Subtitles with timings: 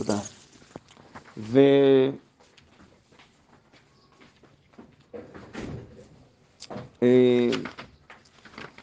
[0.00, 0.18] תודה.
[1.36, 1.60] ו...
[7.02, 7.50] אה,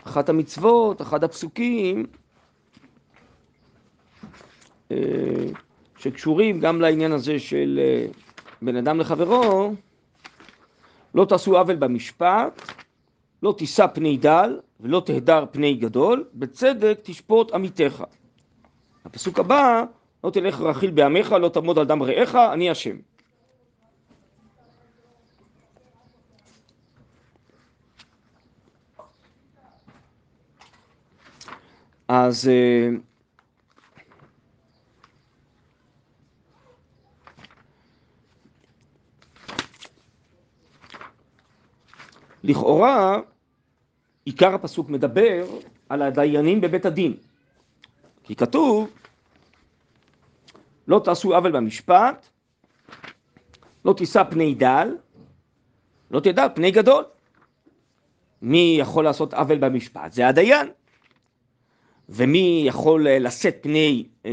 [0.04, 2.06] אחת המצוות, אחד הפסוקים,
[4.92, 4.98] אה,
[5.98, 8.08] שקשורים גם לעניין הזה של אה,
[8.62, 9.74] בין אדם לחברו,
[11.16, 12.62] לא תעשו עוול במשפט,
[13.44, 18.04] לא תישא פני דל ולא תהדר פני גדול, בצדק תשפוט עמיתך.
[19.06, 19.84] הפסוק הבא,
[20.24, 22.98] לא תלך רכיל בעמך, לא תעמוד על דם רעך, אני השם.
[32.08, 32.90] אז אה,
[42.44, 43.20] לכאורה
[44.26, 45.46] עיקר הפסוק מדבר
[45.90, 47.18] על הדיינים בבית הדין.
[48.24, 48.90] כי כתוב,
[50.88, 52.28] לא תעשו עוול במשפט,
[53.86, 54.96] לא תישא פני דל,
[56.12, 57.04] לא תדע פני גדול.
[58.42, 60.12] מי יכול לעשות עוול במשפט?
[60.14, 60.68] זה הדיין.
[62.10, 64.32] ומי יכול אה, לשאת פני אה,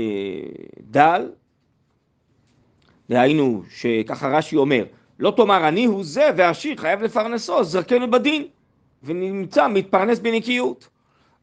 [0.80, 1.30] דל?
[3.10, 4.84] דהיינו, שככה רש"י אומר,
[5.18, 8.46] לא תאמר אני הוא זה והעשיר חייב לפרנסו, זרקנו בדין,
[9.02, 10.88] ונמצא מתפרנס בנקיות.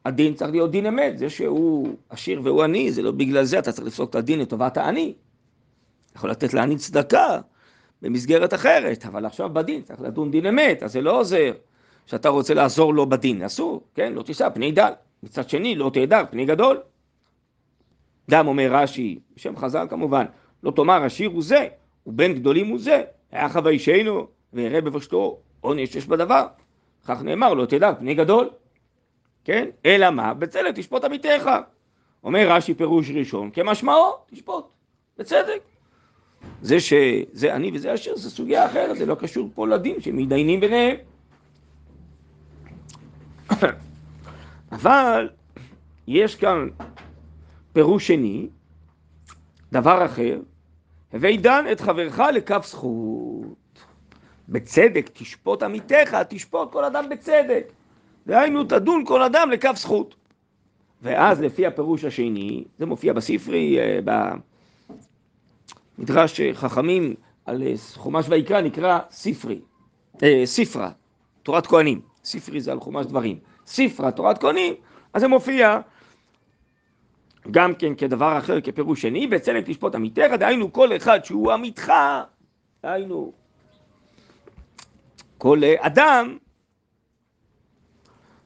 [0.06, 3.72] הדין צריך להיות דין אמת, זה שהוא עשיר והוא עני, זה לא בגלל זה אתה
[3.72, 5.14] צריך לפסוק את הדין לטובת העני.
[6.16, 7.40] יכול לתת לעני צדקה
[8.02, 11.52] במסגרת אחרת, אבל עכשיו בדין צריך לדון דין אמת, אז זה לא עוזר
[12.06, 14.14] שאתה רוצה לעזור לו בדין, אסור, כן?
[14.14, 14.92] לא תישא פני דל.
[15.24, 16.80] מצד שני, לא תהדר פני גדול.
[18.32, 20.26] גם אומר רש"י, בשם חז"ל כמובן,
[20.64, 21.68] לא תאמר עשיר הוא זה,
[22.08, 26.48] ובן גדולים הוא זה, היה חווישנו, ויראה בבשתו עונש יש בדבר.
[27.06, 28.50] כך נאמר, לא תדע פני גדול.
[29.44, 29.70] כן?
[29.86, 30.34] אלא מה?
[30.34, 31.50] בצדק תשפוט עמיתך.
[32.24, 34.66] אומר רש"י פירוש ראשון, כמשמעו תשפוט,
[35.18, 35.62] בצדק.
[36.62, 40.96] זה שזה אני וזה אשר, זה סוגיה אחרת, זה לא קשור פה לדין שמתדיינים ביניהם.
[44.72, 45.30] אבל
[46.08, 46.68] יש כאן
[47.74, 48.50] פירוש שני,
[49.72, 50.40] דבר אחר,
[51.14, 53.86] הווי דן את חברך לכף זכות.
[54.50, 57.72] בצדק תשפוט עמיתך, תשפוט כל אדם בצדק.
[58.28, 60.16] דהיינו תדון כל אדם לכף זכות.
[61.02, 64.00] ואז לפי הפירוש השני, זה מופיע בספרי, אה,
[65.98, 67.16] במדרש חכמים
[67.46, 69.60] על אה, חומש ויקרא, נקרא ספרי,
[70.24, 70.92] אה, ספרה,
[71.44, 72.02] תורת כהנים.
[72.24, 73.40] ספרי זה על חומש דברים.
[73.68, 74.74] ספרה, תורת כהנים,
[75.14, 75.80] אז זה מופיע
[77.52, 81.94] גם כן כדבר אחר, כפירוש שני, בצלם תשפוט עמיתך, דהיינו כל אחד שהוא עמיתך,
[82.84, 83.34] דהיינו
[85.38, 86.38] כל אדם,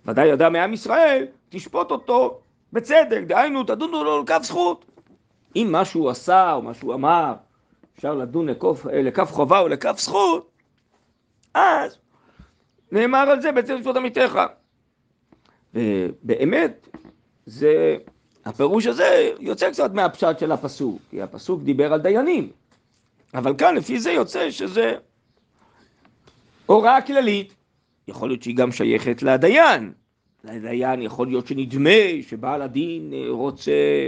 [0.05, 2.39] ודאי אדם מעם ישראל, תשפוט אותו
[2.73, 4.85] בצדק, דהיינו תדונו לו לכף זכות.
[5.55, 7.33] אם מה שהוא עשה או מה שהוא אמר,
[7.97, 10.49] אפשר לדון לכף, לכף חובה או לכף זכות,
[11.53, 11.97] אז
[12.91, 14.39] נאמר על זה בצדק תשפוט עמיתך.
[15.73, 16.87] ובאמת,
[17.45, 17.97] זה
[18.45, 22.49] הפירוש הזה יוצא קצת מהפשט של הפסוק, כי הפסוק דיבר על דיינים,
[23.33, 24.95] אבל כאן לפי זה יוצא שזה
[26.65, 27.54] הוראה כללית,
[28.07, 29.93] יכול להיות שהיא גם שייכת לדיין,
[30.43, 34.07] לדיין יכול להיות שנדמה שבעל הדין רוצה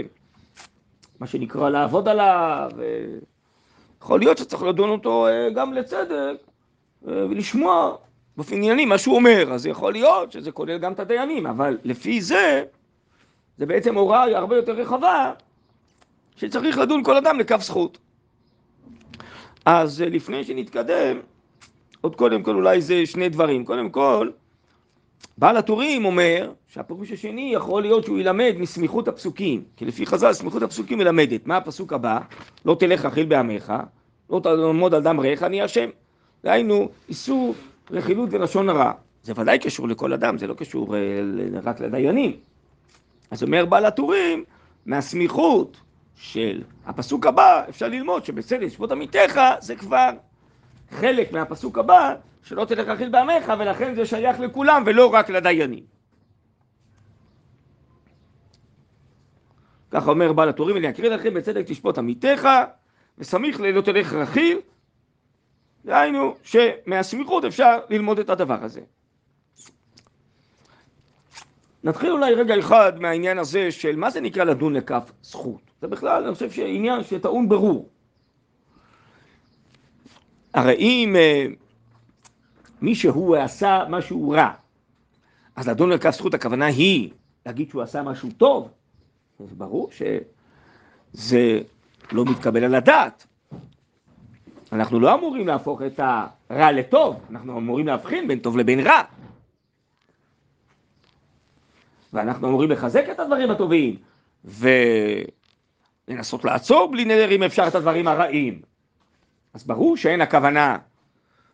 [1.20, 2.70] מה שנקרא לעבוד עליו,
[4.02, 6.36] יכול להיות שצריך לדון אותו אה, גם לצדק
[7.08, 7.96] אה, ולשמוע
[8.36, 12.20] באופן ענייני מה שהוא אומר, אז יכול להיות שזה כולל גם את הדיינים, אבל לפי
[12.20, 12.64] זה
[13.58, 15.32] זה בעצם הוראה הרבה יותר רחבה,
[16.36, 17.98] שצריך לדון כל אדם לכף זכות.
[19.64, 21.20] אז אה, לפני שנתקדם,
[22.00, 23.64] עוד קודם כל אולי זה שני דברים.
[23.64, 24.30] קודם כל,
[25.38, 30.62] בעל הטורים אומר שהפירוש השני יכול להיות שהוא ילמד מסמיכות הפסוקים, כי לפי חז"ל סמיכות
[30.62, 31.46] הפסוקים מלמדת.
[31.46, 32.18] מה הפסוק הבא?
[32.64, 33.72] לא תלך רכיל בעמך,
[34.30, 35.88] לא תעמוד על דם רעך, אני השם.
[36.44, 37.54] דהיינו, איסור
[37.90, 38.92] רכילות ולשון הרע.
[39.22, 41.00] זה ודאי קשור לכל אדם, זה לא קשור אה,
[41.62, 42.36] רק לדיינים.
[43.30, 44.44] אז אומר בעל הטורים,
[44.86, 45.76] מהסמיכות
[46.16, 50.10] של הפסוק הבא, אפשר ללמוד שבצדק לשפוט עמיתך זה כבר
[50.90, 55.84] חלק מהפסוק הבא, שלא תלך רכיל בעמך, ולכן זה שייך לכולם ולא רק לדיינים.
[59.90, 62.48] ככה אומר בעל הטורים, ואני אקריא לכם בצדק תשפוט עמיתך,
[63.18, 64.58] וסמיך ללא תלך רכיל,
[65.84, 68.80] דהיינו שמהסמיכות אפשר ללמוד את הדבר הזה.
[71.84, 75.60] נתחיל אולי רגע אחד מהעניין הזה של מה זה נקרא לדון לכף זכות.
[75.80, 77.88] זה בכלל, אני חושב שעניין שטעון ברור.
[80.58, 81.54] הרי אם uh,
[82.82, 84.50] מישהו עשה משהו רע,
[85.56, 87.10] אז לדון לכף זכות הכוונה היא
[87.46, 88.68] להגיד שהוא עשה משהו טוב.
[89.40, 89.90] אז ברור
[91.14, 91.60] שזה
[92.12, 93.26] לא מתקבל על הדעת.
[94.72, 96.00] אנחנו לא אמורים להפוך את
[96.50, 99.02] הרע לטוב, אנחנו אמורים להבחין בין טוב לבין רע.
[102.12, 103.96] ואנחנו אמורים לחזק את הדברים הטובים,
[104.44, 108.67] ולנסות לעצור בלי נדר אם אפשר את הדברים הרעים.
[109.54, 110.76] אז ברור שאין הכוונה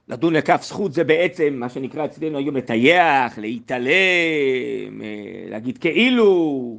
[0.08, 6.79] לדון לכף זכות זה בעצם מה שנקרא אצלנו היום לטייח, להתעלם, אה, להגיד כאילו.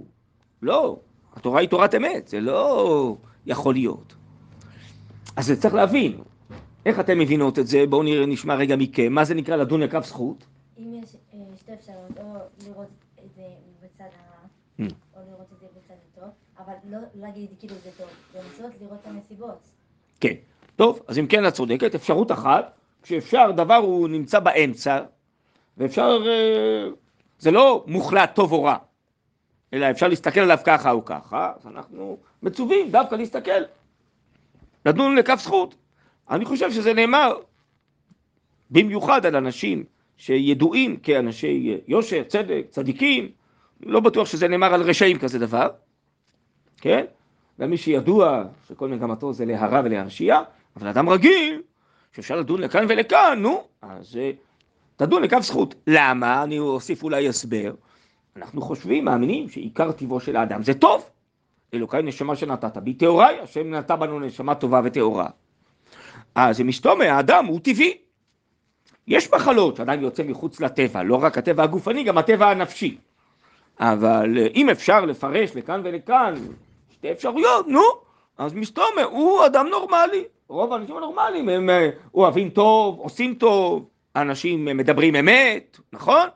[0.62, 1.00] לא,
[1.34, 4.16] התורה היא תורת אמת, זה לא יכול להיות.
[5.36, 6.18] אז זה צריך להבין.
[6.86, 7.86] איך אתם מבינות את זה?
[7.90, 9.14] בואו נשמע רגע מכם.
[9.14, 10.46] מה זה נקרא לדון לכף זכות?
[10.78, 12.34] אם יש אה, שתי אפשרויות, או
[12.68, 12.88] לראות
[13.26, 13.42] את זה
[13.84, 14.48] בצד הרע,
[14.80, 14.94] mm.
[15.16, 16.30] או לראות את זה בצד הטוב,
[16.60, 19.60] אבל לא להגיד כאילו זה טוב, לנסות לראות את הנסיבות.
[20.20, 20.34] כן.
[20.76, 22.74] טוב, אז אם כן את צודקת, אפשרות אחת,
[23.04, 25.00] כשאפשר דבר הוא נמצא באמצע,
[25.78, 26.90] ואפשר, אה,
[27.40, 28.78] זה לא מוחלט טוב או רע,
[29.74, 33.62] אלא אפשר להסתכל עליו ככה או ככה, אז אנחנו מצווים דווקא להסתכל,
[34.86, 35.76] לדון לכף זכות.
[36.30, 37.38] אני חושב שזה נאמר
[38.72, 39.84] במיוחד על אנשים
[40.18, 43.32] שידועים כאנשי יושר, צדק, צדיקים,
[43.82, 45.70] לא בטוח שזה נאמר על רשעים כזה דבר,
[46.78, 47.06] כן?
[47.60, 50.42] ומי שידוע שכל מגמתו זה להרע ולהרשיע,
[50.76, 51.62] אבל אדם רגיל,
[52.16, 54.32] שאפשר לדון לכאן ולכאן, נו, אז אה,
[54.96, 55.76] תדון לכף זכות.
[55.88, 56.44] למה?
[56.44, 57.74] אני אוסיף אולי הסבר.
[58.36, 61.06] אנחנו חושבים, מאמינים, שעיקר טבעו של האדם זה טוב.
[61.74, 65.28] אלוקיי נשמה שנתת בי טהוריי, השם נתן בנו נשמה טובה וטהורה.
[66.36, 67.98] אז מסתום האדם הוא טבעי.
[69.08, 72.98] יש מחלות שאדם יוצא מחוץ לטבע, לא רק הטבע הגופני, גם הטבע הנפשי.
[73.80, 76.34] אבל אה, אם אפשר לפרש לכאן ולכאן
[76.92, 77.82] שתי אפשרויות, נו,
[78.38, 80.24] אז מסתום הוא אדם נורמלי.
[80.48, 86.28] רוב האנשים הנורמליים הם אה, אוהבים טוב, עושים טוב, אנשים מדברים אמת, נכון?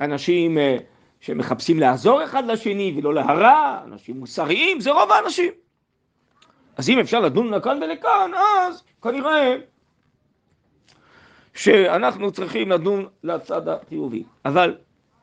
[0.00, 0.76] אנשים אה,
[1.20, 5.52] שמחפשים לעזור אחד לשני ולא להרע, אנשים מוסריים, זה רוב האנשים.
[6.76, 9.56] אז אם אפשר לדון לכאן ולכאן, אז כנראה
[11.54, 14.24] שאנחנו צריכים לדון לצד החיובי.
[14.44, 14.76] אבל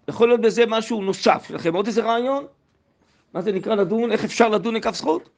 [0.07, 1.45] יכול להיות בזה משהו נוסף.
[1.45, 2.45] יש לכם עוד איזה רעיון?
[3.33, 4.12] מה זה נקרא לדון?
[4.12, 5.30] איך אפשר לדון לכף זכות?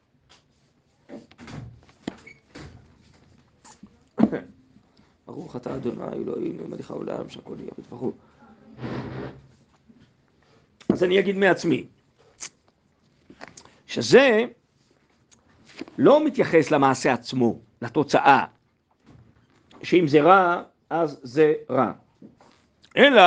[5.27, 8.11] ברוך אתה אדוני אלוהינו מלך העולם שהכל יהיה בטבחו.
[10.89, 11.85] אז אני אגיד מעצמי,
[13.87, 14.45] שזה
[15.97, 18.45] לא מתייחס למעשה עצמו, לתוצאה,
[19.83, 21.91] שאם זה רע, אז זה רע.
[22.97, 23.21] אלא,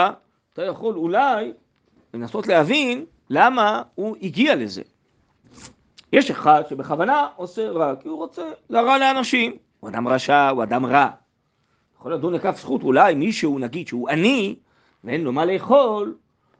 [0.52, 1.52] אתה יכול אולי
[2.14, 4.82] לנסות להבין למה הוא הגיע לזה.
[6.12, 9.56] יש אחד שבכוונה עושה רע, כי הוא רוצה לרע לאנשים.
[9.82, 11.08] הוא אדם רשע, הוא אדם רע.
[11.96, 14.56] יכול לדון לכף זכות, אולי מישהו, נגיד שהוא עני,
[15.04, 16.16] ואין לו מה לאכול,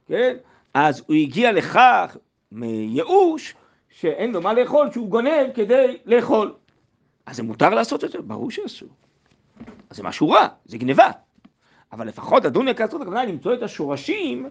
[0.07, 0.35] כן?
[0.73, 2.17] אז הוא הגיע לכך
[2.51, 3.55] מייאוש,
[3.89, 6.53] שאין לו מה לאכול, שהוא גונב כדי לאכול.
[7.25, 8.21] אז זה מותר לעשות את זה?
[8.21, 8.89] ברור שאסור.
[9.89, 11.09] אז זה משהו רע, זה גניבה.
[11.91, 14.49] אבל לפחות לדון לכף זכות, הכוונה למצוא את השורשים,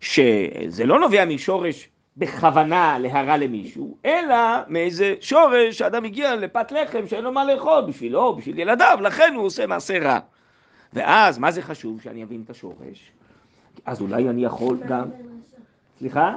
[0.00, 4.36] שזה לא נובע משורש בכוונה להרע למישהו, אלא
[4.68, 9.44] מאיזה שורש שאדם הגיע לפת לחם שאין לו מה לאכול בשבילו, בשביל ילדיו, לכן הוא
[9.44, 10.18] עושה מעשה רע.
[10.92, 13.12] ואז, מה זה חשוב שאני אבין את השורש?
[13.84, 15.08] אז אולי אני יכול גם...
[15.98, 16.36] סליחה?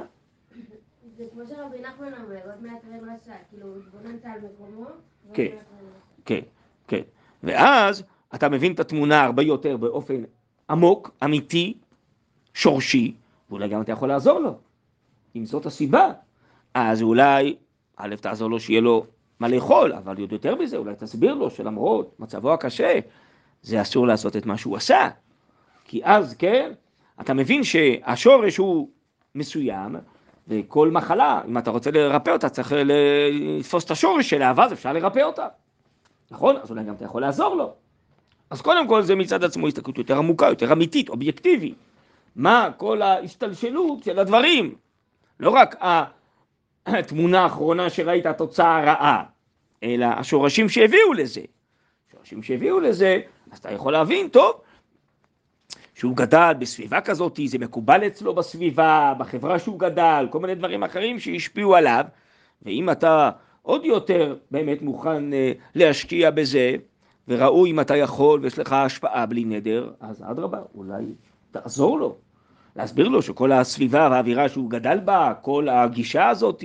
[1.16, 4.86] זה כמו שרבי נחמן אומר, עוד מעט רב רשע, כאילו, התבוננת על מקומו,
[5.34, 5.56] כן,
[6.24, 6.40] כן,
[6.88, 7.02] כן.
[7.42, 8.02] ואז
[8.34, 10.22] אתה מבין את התמונה הרבה יותר באופן
[10.70, 11.74] עמוק, אמיתי,
[12.54, 13.14] שורשי,
[13.50, 14.58] ואולי גם אתה יכול לעזור לו.
[15.36, 16.12] אם זאת הסיבה,
[16.74, 17.56] אז אולי,
[17.96, 19.06] א', תעזור לו שיהיה לו
[19.40, 22.98] מה לאכול, אבל עוד יותר מזה, אולי תסביר לו שלמרות מצבו הקשה,
[23.62, 25.08] זה אסור לעשות את מה שהוא עשה.
[25.84, 26.72] כי אז, כן,
[27.20, 28.88] אתה מבין שהשורש הוא
[29.34, 29.96] מסוים,
[30.48, 35.20] וכל מחלה, אם אתה רוצה לרפא אותה, צריך לתפוס את השורש שלה, ואז אפשר לרפא
[35.22, 35.46] אותה.
[36.30, 36.56] נכון?
[36.56, 37.72] אז אולי גם אתה יכול לעזור לו.
[38.50, 41.74] אז קודם כל זה מצד עצמו הסתכלות יותר עמוקה, יותר אמיתית, אובייקטיבית.
[42.36, 44.74] מה כל ההשתלשלות של הדברים.
[45.40, 45.76] לא רק
[46.86, 49.24] התמונה האחרונה שראית, התוצאה הרעה,
[49.82, 51.40] אלא השורשים שהביאו לזה.
[52.08, 53.20] השורשים שהביאו לזה,
[53.50, 54.60] אז אתה יכול להבין, טוב,
[55.94, 61.18] שהוא גדל בסביבה כזאת, זה מקובל אצלו בסביבה, בחברה שהוא גדל, כל מיני דברים אחרים
[61.18, 62.04] שהשפיעו עליו,
[62.62, 63.30] ואם אתה
[63.62, 66.74] עוד יותר באמת מוכן אה, להשקיע בזה,
[67.28, 71.04] וראוי אם אתה יכול ויש לך השפעה בלי נדר, אז אדרבה, אולי
[71.50, 72.16] תעזור לו,
[72.76, 76.64] להסביר לו שכל הסביבה והאווירה שהוא גדל בה, כל הגישה הזאת,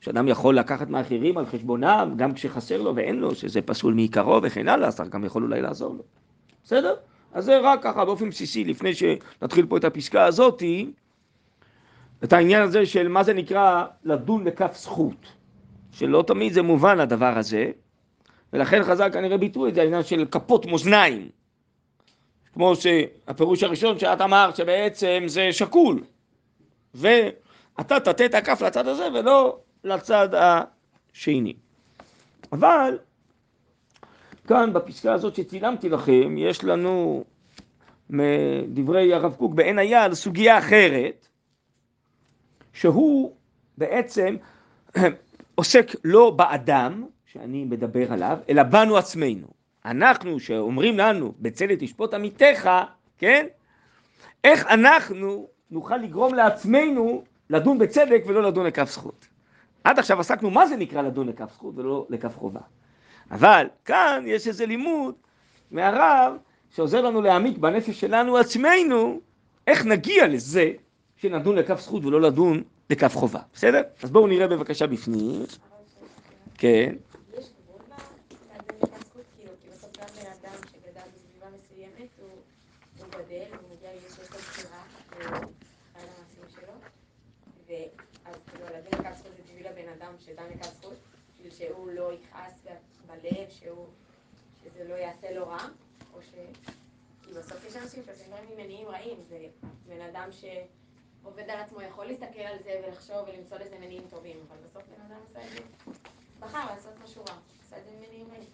[0.00, 4.68] שאדם יכול לקחת מאחרים על חשבונם, גם כשחסר לו ואין לו, שזה פסול מעיקרו וכן
[4.68, 6.02] הלאה, אז אתה גם יכול אולי לעזור לו.
[6.64, 6.94] בסדר?
[7.32, 10.92] אז זה רק ככה באופן בסיסי, לפני שנתחיל פה את הפסקה הזאתי,
[12.24, 15.26] את העניין הזה של מה זה נקרא לדון לכף זכות.
[15.92, 17.70] שלא תמיד זה מובן הדבר הזה,
[18.52, 21.28] ולכן חז"ל כנראה ביטאו את זה, העניין של כפות מאזניים.
[22.52, 26.04] כמו שהפירוש הראשון שאת אמרת שבעצם זה שקול,
[26.94, 31.54] ואתה תטה את הכף לצד הזה ולא לצד השני.
[32.52, 32.98] אבל
[34.46, 37.24] כאן בפסקה הזאת שצילמתי לכם, יש לנו
[38.10, 41.28] מדברי הרב קוק בעין היעל סוגיה אחרת,
[42.72, 43.34] שהוא
[43.78, 44.36] בעצם
[45.54, 49.59] עוסק לא באדם שאני מדבר עליו, אלא בנו עצמנו.
[49.84, 52.70] אנחנו שאומרים לנו, בצלת תשפוט עמיתך,
[53.18, 53.46] כן?
[54.44, 59.26] איך אנחנו נוכל לגרום לעצמנו לדון בצדק ולא לדון לכף זכות.
[59.84, 62.60] עד עכשיו עסקנו מה זה נקרא לדון לכף זכות ולא לכף חובה.
[63.30, 65.14] אבל כאן יש איזה לימוד
[65.70, 66.36] מהרב
[66.70, 69.20] שעוזר לנו להעמיק בנפש שלנו עצמנו,
[69.66, 70.72] איך נגיע לזה
[71.16, 73.40] שנדון לכף זכות ולא לדון לכף חובה.
[73.54, 73.82] בסדר?
[74.02, 75.42] אז בואו נראה בבקשה בפנים.
[76.58, 76.94] כן.
[90.18, 90.98] שדן לכף זכות,
[91.36, 92.66] בשביל שהוא לא יכעס
[93.06, 95.68] בלב, שזה לא יעשה לו רע,
[96.14, 96.34] או ש...
[97.22, 99.38] כי בסוף יש אנשים שעושים דברים ממניעים רעים, זה
[99.88, 104.56] בן אדם שעובד על עצמו יכול להסתכל על זה ולחשוב ולמצוא לזה מניעים טובים, אבל
[104.68, 105.92] בסוף בן אדם עושה את זה,
[106.40, 108.44] בחר לעשות משהו רע, עושה את זה ממניעים רעים.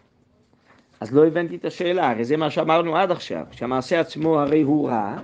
[1.00, 4.88] אז לא הבנתי את השאלה, הרי זה מה שאמרנו עד עכשיו, שהמעשה עצמו הרי הוא
[4.88, 5.16] רע.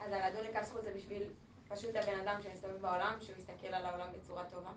[0.00, 1.22] אז הלדון לכף זכות זה בשביל
[1.68, 4.70] פשוט הבן אדם שמסתובב בעולם, שהוא יסתכל על העולם בצורה טובה.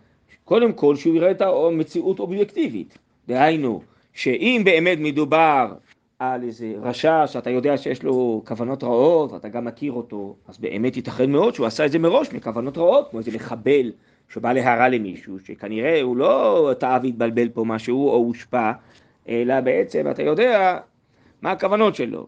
[0.45, 2.97] קודם כל שהוא יראה את המציאות אובייקטיבית.
[3.27, 3.81] דהיינו,
[4.13, 5.73] שאם באמת מדובר
[6.19, 10.95] על איזה רשע שאתה יודע שיש לו כוונות רעות ואתה גם מכיר אותו, אז באמת
[10.95, 13.91] ייתכן מאוד שהוא עשה את זה מראש מכוונות רעות, כמו איזה מחבל
[14.29, 18.71] שבא להרע למישהו, שכנראה הוא לא טעה והתבלבל פה משהו או הושפע,
[19.29, 20.79] אלא בעצם אתה יודע
[21.41, 22.27] מה הכוונות שלו.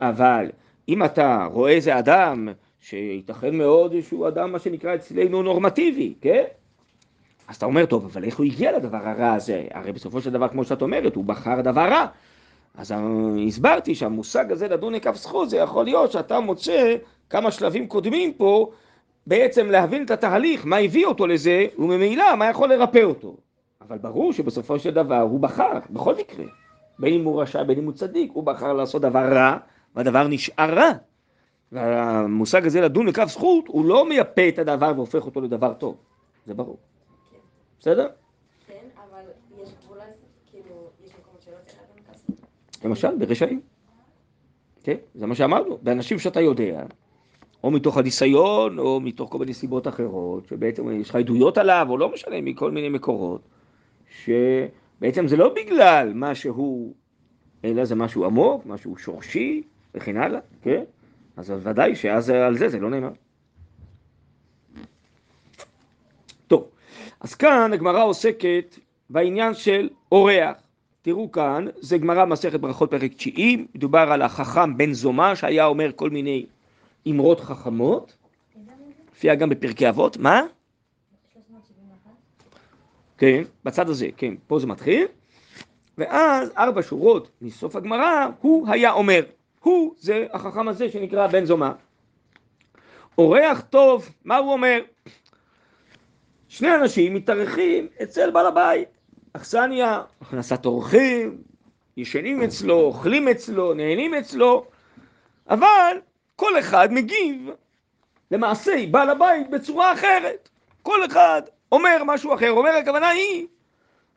[0.00, 0.50] אבל
[0.88, 2.48] אם אתה רואה איזה אדם
[2.80, 6.44] שייתכן מאוד שהוא אדם מה שנקרא אצלנו נורמטיבי, כן?
[7.48, 9.64] אז אתה אומר, טוב, אבל איך הוא הגיע לדבר הרע הזה?
[9.70, 12.06] הרי בסופו של דבר, כמו שאת אומרת, הוא בחר דבר רע.
[12.74, 12.94] אז
[13.48, 16.96] הסברתי שהמושג הזה לדון לכף זכות, זה יכול להיות שאתה מוצא
[17.30, 18.70] כמה שלבים קודמים פה,
[19.26, 23.36] בעצם להבין את התהליך, מה הביא אותו לזה, וממילא מה יכול לרפא אותו.
[23.80, 26.44] אבל ברור שבסופו של דבר הוא בחר, בכל מקרה.
[26.98, 29.56] בין אם הוא רשע, בין אם הוא צדיק, הוא בחר לעשות דבר רע,
[29.96, 30.90] והדבר נשאר רע.
[31.72, 35.96] והמושג הזה לדון לכף זכות, הוא לא מייפה את הדבר והופך אותו לדבר טוב.
[36.46, 36.76] זה ברור.
[37.84, 38.08] בסדר?
[38.66, 39.22] כן, אבל
[39.62, 39.98] יש גבול,
[40.50, 42.84] כאילו, יש מקומות שלא צריך לדון כסף.
[42.84, 43.60] למשל, ברשעים.
[44.82, 45.78] כן, זה מה שאמרנו.
[45.82, 46.82] באנשים שאתה יודע,
[47.64, 51.98] או מתוך הניסיון, או מתוך כל מיני סיבות אחרות, שבעצם יש לך עדויות עליו, או
[51.98, 53.40] לא משנה, מכל מיני מקורות,
[54.24, 56.94] שבעצם זה לא בגלל מה שהוא,
[57.64, 59.62] אלא זה משהו עמוק, משהו שורשי,
[59.94, 60.84] וכן הלאה, כן?
[61.36, 63.12] אז ודאי שאז על זה זה לא נאמר.
[67.24, 68.78] אז כאן הגמרא עוסקת
[69.10, 70.56] בעניין של אורח.
[71.02, 75.90] תראו כאן, זה גמרא מסכת ברכות פרק תשיעי, מדובר על החכם בן זומא שהיה אומר
[75.96, 76.46] כל מיני
[77.08, 78.16] אמרות חכמות,
[79.10, 80.42] הופיע גם בפרקי אבות, מה?
[83.18, 85.06] כן, בצד הזה, כן, פה זה מתחיל,
[85.98, 89.20] ואז ארבע שורות מסוף הגמרא, הוא היה אומר,
[89.60, 91.70] הוא זה החכם הזה שנקרא בן זומא.
[93.18, 94.80] אורח טוב, מה הוא אומר?
[96.48, 98.88] שני אנשים מתארחים אצל בעל הבית,
[99.32, 101.38] אכסניה, הכנסת אורחים,
[101.96, 104.66] ישנים אצלו, אוכלים אצלו, נהנים אצלו,
[105.50, 105.96] אבל
[106.36, 107.50] כל אחד מגיב
[108.30, 110.48] למעשה בעל הבית בצורה אחרת.
[110.82, 113.46] כל אחד אומר משהו אחר, אומר הכוונה היא,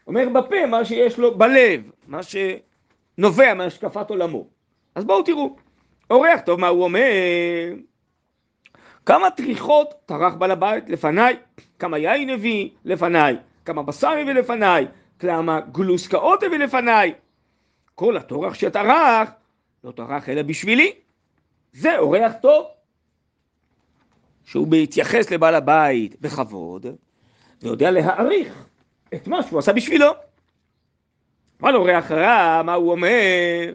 [0.07, 4.47] אומר בפה מה שיש לו בלב, מה שנובע מהשקפת עולמו.
[4.95, 5.55] אז בואו תראו,
[6.09, 7.09] אורח טוב מה הוא אומר,
[9.07, 11.35] כמה טריחות טרח בעל הבית לפניי,
[11.79, 13.35] כמה יין הביא לפניי,
[13.65, 14.87] כמה בשר הביא לפניי,
[15.19, 17.13] כמה גלוסקאות הביא לפניי.
[17.95, 19.29] כל הטורח שטרח,
[19.83, 20.91] לא טרח אלא בשבילי.
[21.73, 22.65] זה אורח טוב.
[24.45, 26.85] שהוא בהתייחס לבעל הבית בכבוד,
[27.61, 28.65] ויודע להעריך
[29.13, 30.11] את מה שהוא עשה בשבילו.
[31.61, 33.73] אבל אורח רע, מה הוא אומר?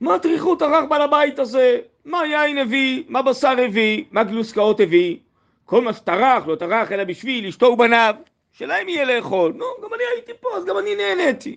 [0.00, 1.80] מה טריחות טרח בעל הבית הזה?
[2.08, 5.16] מה יין הביא, מה בשר הביא, מה גלוסקאות הביא,
[5.64, 8.14] כל מה שטרח, לא טרח אלא בשביל אשתו ובניו,
[8.52, 9.52] שלהם יהיה לאכול.
[9.56, 11.56] נו, גם אני הייתי פה, אז גם אני נהניתי.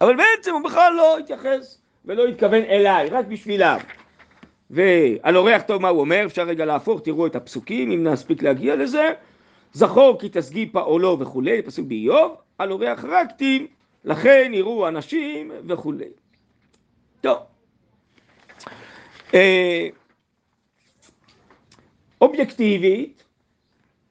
[0.00, 3.78] אבל בעצם הוא בכלל לא התייחס ולא התכוון אליי, רק בשבילם.
[4.70, 8.76] ועל אורח טוב מה הוא אומר, אפשר רגע להפוך, תראו את הפסוקים, אם נספיק להגיע
[8.76, 9.12] לזה.
[9.72, 13.66] זכור כי תשגיא פעולו וכולי, פסוק באיוב, על אורח רקטים,
[14.04, 16.08] לכן יראו אנשים וכולי.
[17.20, 17.55] טוב.
[19.34, 19.88] אה,
[22.20, 23.24] אובייקטיבית,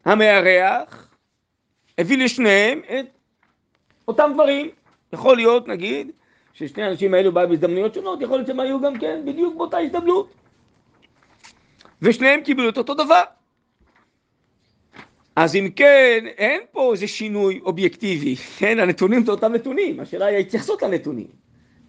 [0.06, 1.10] המארח
[1.98, 3.06] הביא לשניהם את
[4.08, 4.70] אותם דברים.
[5.14, 6.12] יכול להיות, נגיד,
[6.54, 10.34] ששני האנשים האלו באו בהזדמנויות שונות, יכול להיות שהם היו גם כן בדיוק באותה הזדמנות.
[12.02, 13.24] ושניהם קיבלו את אותו דבר.
[15.36, 18.80] אז אם כן, אין פה איזה שינוי אובייקטיבי, כן?
[18.80, 21.28] הנתונים זה אותם נתונים, השאלה היא ההתייחסות לנתונים.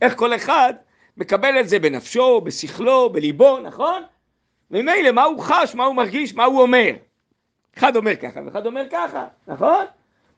[0.02, 0.74] איך כל אחד
[1.16, 4.02] מקבל את זה בנפשו, בשכלו, בליבו, נכון?
[4.70, 6.90] ממילא מה הוא חש, מה הוא מרגיש, מה הוא אומר.
[7.78, 9.84] אחד אומר ככה ואחד אומר ככה, נכון?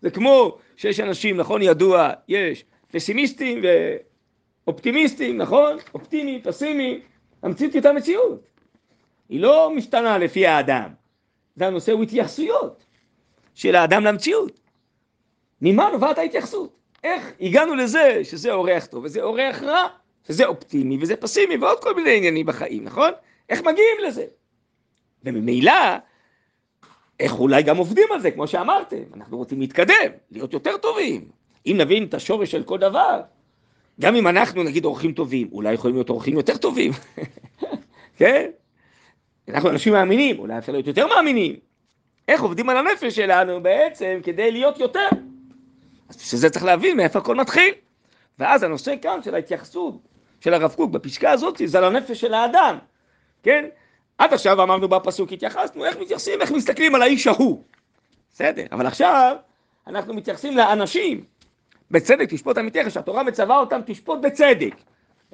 [0.02, 3.62] זה כמו שיש אנשים, נכון, ידוע, יש פסימיסטים
[4.66, 5.76] ואופטימיסטים, נכון?
[5.94, 7.00] אופטימי, פסימי,
[7.42, 8.40] המציאות היא אותה מציאות.
[9.28, 10.90] היא לא משתנה לפי האדם.
[11.56, 12.84] זה הנושא הוא התייחסויות
[13.54, 14.60] של האדם למציאות.
[15.62, 16.76] ממה נובעת ההתייחסות?
[17.04, 19.88] איך הגענו לזה שזה אורח טוב וזה אורח רע,
[20.26, 23.10] שזה אופטימי וזה פסימי ועוד כל מיני עניינים בחיים, נכון?
[23.48, 24.24] איך מגיעים לזה?
[25.24, 25.72] וממילא,
[27.20, 31.28] איך אולי גם עובדים על זה, כמו שאמרתם, אנחנו רוצים להתקדם, להיות יותר טובים.
[31.66, 33.20] אם נבין את השורש של כל דבר,
[34.00, 36.92] גם אם אנחנו נגיד אורחים טובים, אולי יכולים להיות אורחים יותר טובים,
[38.18, 38.50] כן?
[39.48, 41.56] אנחנו אנשים מאמינים, אולי אפשר להיות יותר מאמינים.
[42.28, 45.08] איך עובדים על הנפש שלנו בעצם כדי להיות יותר?
[46.08, 47.74] אז בשביל זה צריך להבין מאיפה הכל מתחיל.
[48.38, 50.07] ואז הנושא כאן של ההתייחסות
[50.40, 52.78] של הרב קוק בפסקה הזאת זה על הנפש של האדם,
[53.42, 53.64] כן?
[54.18, 57.62] עד עכשיו אמרנו בפסוק התייחסנו איך מתייחסים, איך מסתכלים על האיש ההוא.
[58.32, 59.36] בסדר, אבל עכשיו
[59.86, 61.24] אנחנו מתייחסים לאנשים.
[61.90, 64.74] בצדק תשפוט עמיתך, שהתורה מצווה אותם תשפוט בצדק.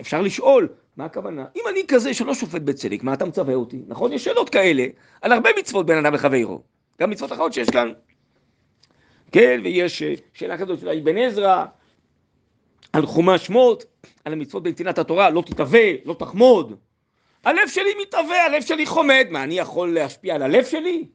[0.01, 1.45] אפשר לשאול, מה הכוונה?
[1.57, 3.83] אם אני כזה שלא שופט בצדק, מה אתה מצווה אותי?
[3.87, 4.13] נכון?
[4.13, 4.85] יש שאלות כאלה
[5.23, 6.61] על הרבה מצוות בין אדם לחברו.
[7.01, 7.93] גם מצוות אחרות שיש כאן.
[9.33, 11.65] כן, ויש אה, שאלה כזאת של אבן עזרא,
[12.95, 13.85] על חומש שמות,
[14.25, 16.79] על המצוות בנתינת התורה, לא תתהווה, לא תחמוד.
[17.45, 21.07] הלב שלי מתהווה, הלב שלי חומד, מה, אני יכול להשפיע על הלב שלי?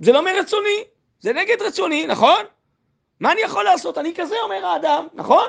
[0.00, 0.84] זה לא מרצוני,
[1.20, 2.44] זה נגד רצוני, נכון?
[3.20, 3.98] מה אני יכול לעשות?
[3.98, 5.48] אני כזה, אומר האדם, נכון?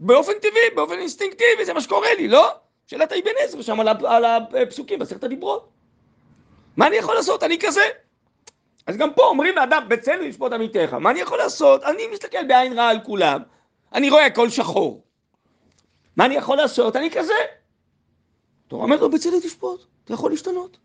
[0.00, 2.50] באופן טבעי, באופן אינסטינקטיבי, זה מה שקורה לי, לא?
[2.86, 4.24] שאלת אבן עזרא שם על,
[4.62, 5.68] הפסוקים בעשרת הדיברות.
[6.76, 7.42] מה אני יכול לעשות?
[7.42, 7.84] אני כזה.
[8.86, 10.92] אז גם פה אומרים לאדם, בצלם לשפוט עמיתך.
[10.92, 11.82] מה אני יכול לעשות?
[11.84, 13.40] אני מסתכל בעין רעה על כולם,
[13.94, 15.02] אני רואה הכל שחור.
[16.16, 16.96] מה אני יכול לעשות?
[16.96, 17.34] אני כזה.
[18.68, 20.76] תורה אומר לו, בצלם תשפוט, אתה יכול להשתנות.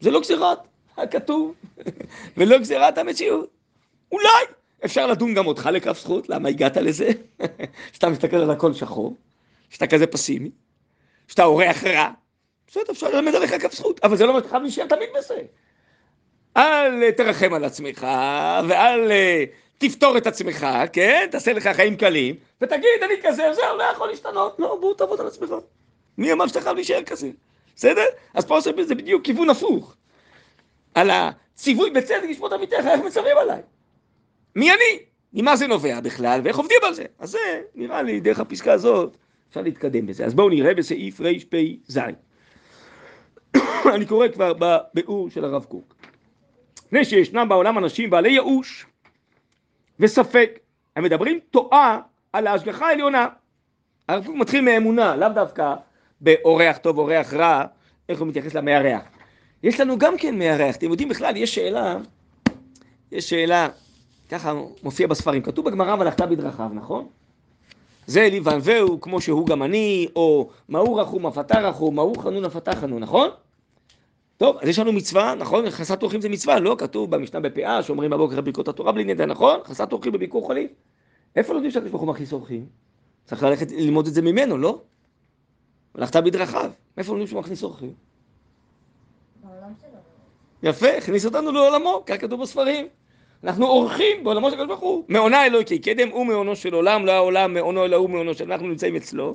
[0.00, 0.58] זה לא גזירת
[0.96, 1.54] הכתוב,
[2.36, 3.50] ולא גזירת המציאות.
[4.12, 4.44] אולי
[4.84, 7.10] אפשר לדון גם אותך לכף זכות, למה הגעת לזה?
[7.92, 9.16] שאתה מסתכל על הכל שחור,
[9.70, 10.50] שאתה כזה פסימי,
[11.28, 12.10] שאתה אורח רע.
[12.66, 15.42] בסדר, אפשר ללמד עליך כף זכות, אבל זה לא אומר להישאר תמיד בזה.
[16.56, 18.06] אל תרחם על עצמך,
[18.68, 19.44] ואל אה,
[19.88, 21.26] תפתור את עצמך, כן?
[21.30, 24.56] תעשה לך חיים קלים, ותגיד, אני כזה, זהו, לא יכול להשתנות.
[24.58, 25.54] לא, בוא תעבוד על עצמך.
[26.18, 27.30] מי אמר שאתה חייב להישאר כזה?
[27.76, 28.04] בסדר?
[28.34, 29.96] אז פה עושים בזה בדיוק כיוון הפוך.
[30.94, 33.60] על הציווי בצדק לשפוט עמיתך, איך מצווים עליי?
[34.56, 34.98] מי אני?
[35.32, 37.04] ממה זה נובע בכלל, ואיך עובדים על זה?
[37.18, 39.16] אז זה, נראה לי, דרך הפסקה הזאת,
[39.48, 40.24] אפשר להתקדם בזה.
[40.24, 41.98] אז בואו נראה בסעיף רפ"ז.
[43.94, 45.94] אני קורא כבר בביאור של הרב קוק.
[46.86, 48.86] מפני שישנם בעולם אנשים בעלי ייאוש
[50.00, 50.58] וספק,
[50.96, 52.00] הם מדברים טועה
[52.32, 53.26] על ההשגחה העליונה.
[54.08, 55.74] הרב קוק מתחיל מאמונה, לאו דווקא
[56.20, 57.64] באורח טוב, אורח רע,
[58.08, 59.02] איך הוא מתייחס למארח.
[59.62, 61.96] יש לנו גם כן מארח, אתם יודעים בכלל, יש שאלה,
[63.12, 63.68] יש שאלה,
[64.28, 67.06] ככה מופיע בספרים, כתוב בגמרא והלכת בדרכיו, נכון?
[68.06, 72.44] זה לי וענווהו כמו שהוא גם אני, או מהו רחום אף אתה רחום, מהו חנון
[72.44, 73.28] אף אתה חנון, נכון?
[74.44, 75.70] טוב, אז יש לנו מצווה, נכון?
[75.70, 76.76] חסת אורחים זה מצווה, לא?
[76.78, 79.60] כתוב במשנה בפאה, שאומרים בבוקר ברכות התורה בלי נדע, נכון?
[79.64, 80.68] חסת אורחים בביקור חולים.
[81.36, 82.66] איפה לומדים שהקדוש ברוך הוא מכניס אורחים?
[83.24, 84.80] צריך ללכת ללמוד את זה ממנו, לא?
[85.94, 87.92] הלכת בדרכיו, מאיפה לומדים שהוא מכניס אורחים?
[90.62, 92.86] יפה, הכניס אותנו לעולמו, כך כתוב בספרים.
[93.44, 95.04] אנחנו אורחים בעולמו של הקדוש ברוך הוא.
[95.08, 98.66] מעונה אלוהי קדם הוא מעונו של עולם, לא העולם מעונו אלא הוא מעונו של אנחנו
[98.66, 99.34] נמצאים אצלו,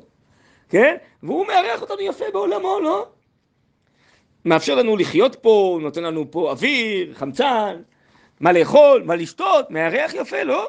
[0.69, 0.95] כן?
[1.23, 3.07] והוא מארח אותנו יפה בעולמו, לא?
[4.45, 7.81] מאפשר לנו לחיות פה, נותן לנו פה אוויר, חמצן,
[8.39, 10.67] מה לאכול, מה לשתות, מארח יפה, לא?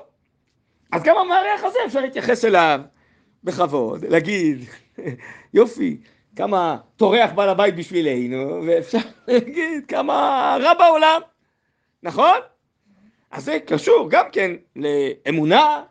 [0.93, 2.81] אז גם המארח הזה אפשר להתייחס אליו
[3.45, 4.59] בכבוד, להגיד,
[5.55, 5.97] יופי,
[6.37, 11.21] כמה טורח בעל הבית בשבילנו, ואפשר להגיד כמה רע בעולם,
[12.03, 12.39] נכון?
[13.31, 15.83] אז זה קשור גם כן לאמונה,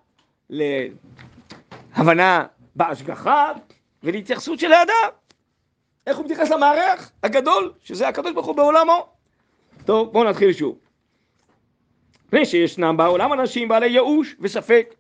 [0.50, 3.52] להבנה בהשגחה
[4.04, 5.19] ולהתייחסות של האדם.
[6.08, 9.08] איך הוא מתייחס למארח הגדול, שזה הקדוש ברוך הוא בעולמו.
[9.86, 10.78] טוב, בואו נתחיל שוב.
[12.28, 14.96] מפני שישנם בעולם אנשים בעלי ייאוש וספק,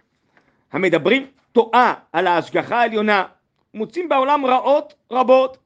[0.71, 3.23] המדברים טועה על ההשגחה העליונה,
[3.73, 5.57] מוצאים בעולם רעות רבות.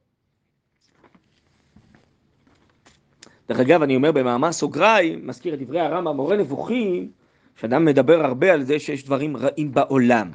[3.50, 7.12] דרך אגב, אני אומר במאמר סוגריים, מזכיר את דברי הרמב"ם, מורה נבוכים,
[7.56, 10.32] שאדם מדבר הרבה על זה שיש דברים רעים בעולם.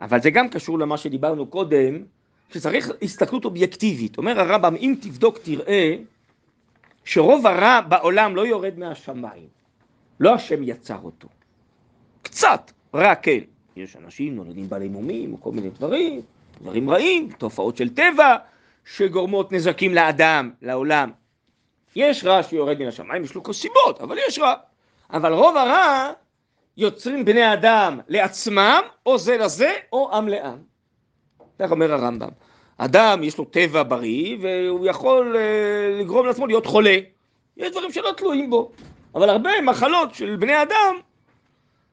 [0.00, 2.04] אבל זה גם קשור למה שדיברנו קודם,
[2.52, 4.18] שצריך הסתכלות אובייקטיבית.
[4.18, 5.96] אומר הרמב"ם, אם תבדוק תראה
[7.04, 9.48] שרוב הרע בעולם לא יורד מהשמיים.
[10.20, 11.28] לא השם יצר אותו.
[12.22, 13.38] קצת רע כן.
[13.76, 16.20] יש אנשים נולדים בעלי מומים, כל מיני דברים,
[16.62, 18.36] דברים רעים, תופעות של טבע
[18.84, 21.10] שגורמות נזקים לאדם, לעולם.
[21.96, 24.54] יש רע שיורד מן השמיים, יש לו כל סיבות, אבל יש רע.
[25.12, 26.12] אבל רוב הרע
[26.76, 30.58] יוצרים בני אדם לעצמם, או זה לזה, או עם לעם.
[31.58, 32.28] כך אומר הרמב"ם.
[32.82, 36.96] אדם יש לו טבע בריא, והוא יכול אה, לגרום לעצמו להיות חולה.
[37.56, 38.70] יש דברים שלא תלויים בו,
[39.14, 40.96] אבל הרבה מחלות של בני אדם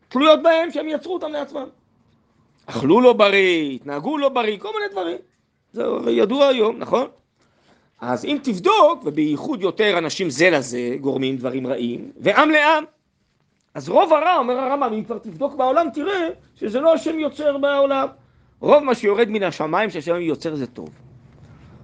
[0.09, 1.65] תלויות בהם שהם יצרו אותם לעצמם.
[2.65, 5.17] אכלו לא בריא, התנהגו לא בריא, כל מיני דברים.
[5.73, 7.07] זה ידוע היום, נכון?
[8.01, 12.83] אז אם תבדוק, ובייחוד יותר אנשים זה לזה גורמים דברים רעים, ועם לעם.
[13.73, 18.07] אז רוב הרע, אומר הרמב"ם, אם כבר תבדוק בעולם, תראה שזה לא השם יוצר בעולם.
[18.59, 20.89] רוב מה שיורד מן השמיים שהשם יוצר זה טוב.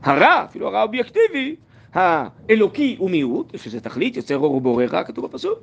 [0.04, 1.56] הרע, אפילו הרע האובייקטיבי,
[1.94, 5.60] האלוקי הוא מיעוט, יש לזה תכלית, יוצר אור ובורא רע, כתוב בפסוק.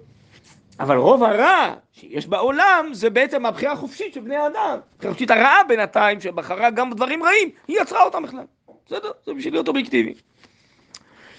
[0.81, 4.79] אבל רוב הרע שיש בעולם זה בעצם הבחירה החופשית של בני האדם.
[4.95, 8.45] הבחירה החופשית הרעה בינתיים, שבחרה גם בדברים רעים, היא יצרה אותם בכלל.
[8.87, 9.11] בסדר?
[9.27, 10.15] זה בשביל להיות אובייקטיבי.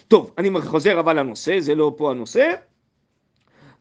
[0.07, 2.53] טוב, אני חוזר אבל לנושא, זה לא פה הנושא.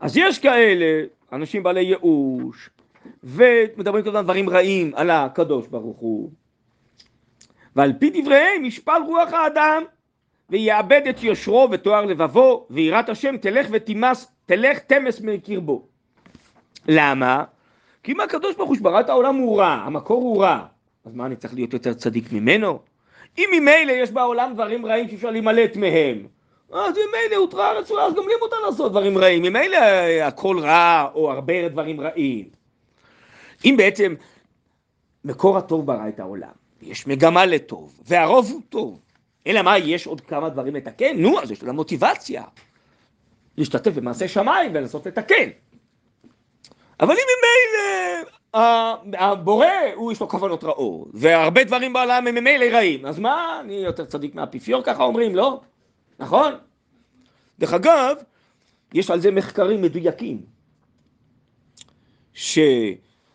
[0.01, 2.71] אז יש כאלה, אנשים בעלי ייאוש,
[3.25, 6.31] ומדברים כל הזמן דברים רעים על הקדוש ברוך הוא.
[7.77, 9.83] ועל פי דבריהם ישפל רוח האדם,
[10.51, 15.87] ויאבד את יושרו ותואר לבבו, ויראת השם תלך ותימס, תלך תמס מקרבו.
[16.89, 17.45] למה?
[18.03, 20.65] כי אם הקדוש ברוך הוא שברא את העולם הוא רע, המקור הוא רע,
[21.05, 22.79] אז מה אני צריך להיות יותר צדיק ממנו?
[23.39, 26.27] אם ממילא יש בעולם דברים רעים שאפשר להימלט מהם,
[26.73, 29.79] אז ממילא הותרה הארץ אז גם לי מותר לעשות דברים רעים, ממילא
[30.23, 32.60] הכל רע או הרבה דברים רעים.
[33.65, 34.15] אם בעצם
[35.25, 39.01] מקור הטוב ברא את העולם, יש מגמה לטוב, והרוב הוא טוב,
[39.47, 41.19] אלא מה, יש עוד כמה דברים לתקן?
[41.19, 42.45] נו, אז יש לו מוטיבציה
[43.57, 45.51] להשתתף במעשה שמיים ולנסות לתקן.
[47.01, 53.07] אבל אם ממילא הבורא, הוא יש לו כוונות רעות, והרבה דברים בעולם הם ממילא רעים,
[53.07, 55.61] אז מה, אני יותר צדיק מהאפיפיור, ככה אומרים, לא?
[56.19, 56.53] נכון?
[57.59, 58.17] דרך אגב,
[58.95, 60.43] יש על זה מחקרים מדויקים,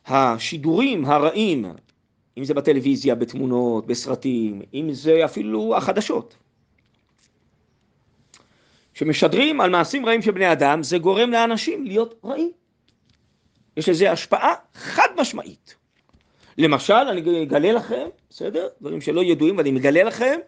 [0.08, 1.66] שהשידורים הרעים,
[2.38, 6.36] אם זה בטלוויזיה, בתמונות, בסרטים, אם זה אפילו החדשות,
[8.94, 12.52] שמשדרים על מעשים רעים של בני אדם, זה גורם לאנשים להיות רעים.
[13.78, 15.76] יש לזה השפעה חד משמעית.
[16.58, 18.68] למשל, אני אגלה לכם, בסדר?
[18.82, 20.40] דברים שלא ידועים ואני מגלה לכם,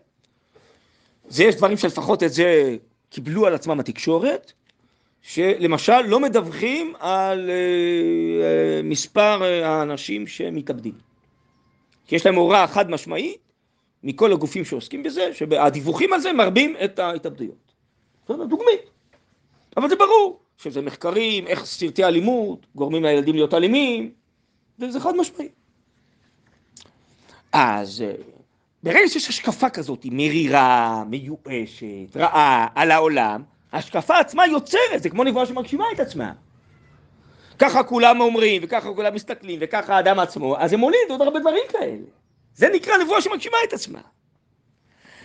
[1.28, 2.78] זה יש דברים שלפחות את זה
[3.10, 4.54] קיבלו על עצמם התקשורת,
[5.28, 10.94] שלמשל לא מדווחים על uh, מספר האנשים שמתאבדים.
[12.06, 13.38] כי יש להם הוראה חד משמעית
[14.04, 17.74] מכל הגופים שעוסקים בזה, שהדיווחים על זה מרבים את ההתאבדויות.
[18.28, 18.90] זאת דוגמית.
[19.78, 24.12] אבל זה ברור שזה מחקרים, איך סרטי אלימות גורמים לילדים להיות אלימים,
[24.80, 25.50] וזה חד משמעי.
[27.52, 28.04] אז
[28.84, 35.46] ברגע שיש השקפה כזאת, מרירה, מיואשת, רעה, על העולם, ההשקפה עצמה יוצרת, זה כמו נבואה
[35.46, 36.32] שמגשימה את עצמה.
[37.60, 41.64] ככה כולם אומרים, וככה כולם מסתכלים, וככה האדם עצמו, אז זה מוליד עוד הרבה דברים
[41.70, 42.06] כאלה.
[42.54, 44.00] זה נקרא נבואה שמגשימה את עצמה.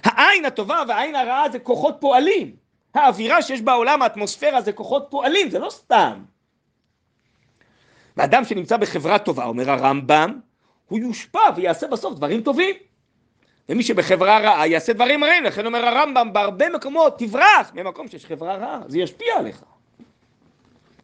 [0.04, 2.56] העין הטובה והעין הרעה זה כוחות פועלים.
[2.94, 6.22] האווירה שיש בעולם, האטמוספירה, זה כוחות פועלים, זה לא סתם.
[8.16, 10.40] ואדם שנמצא בחברה טובה, אומר הרמב"ם,
[10.88, 12.74] הוא יושפע ויעשה בסוף דברים טובים.
[13.68, 18.56] ומי שבחברה רעה יעשה דברים רעים, לכן אומר הרמב"ם, בהרבה מקומות תברח ממקום שיש חברה
[18.56, 19.62] רעה, זה ישפיע עליך.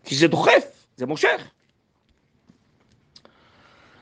[0.05, 1.51] כי זה דוחף, זה מושך.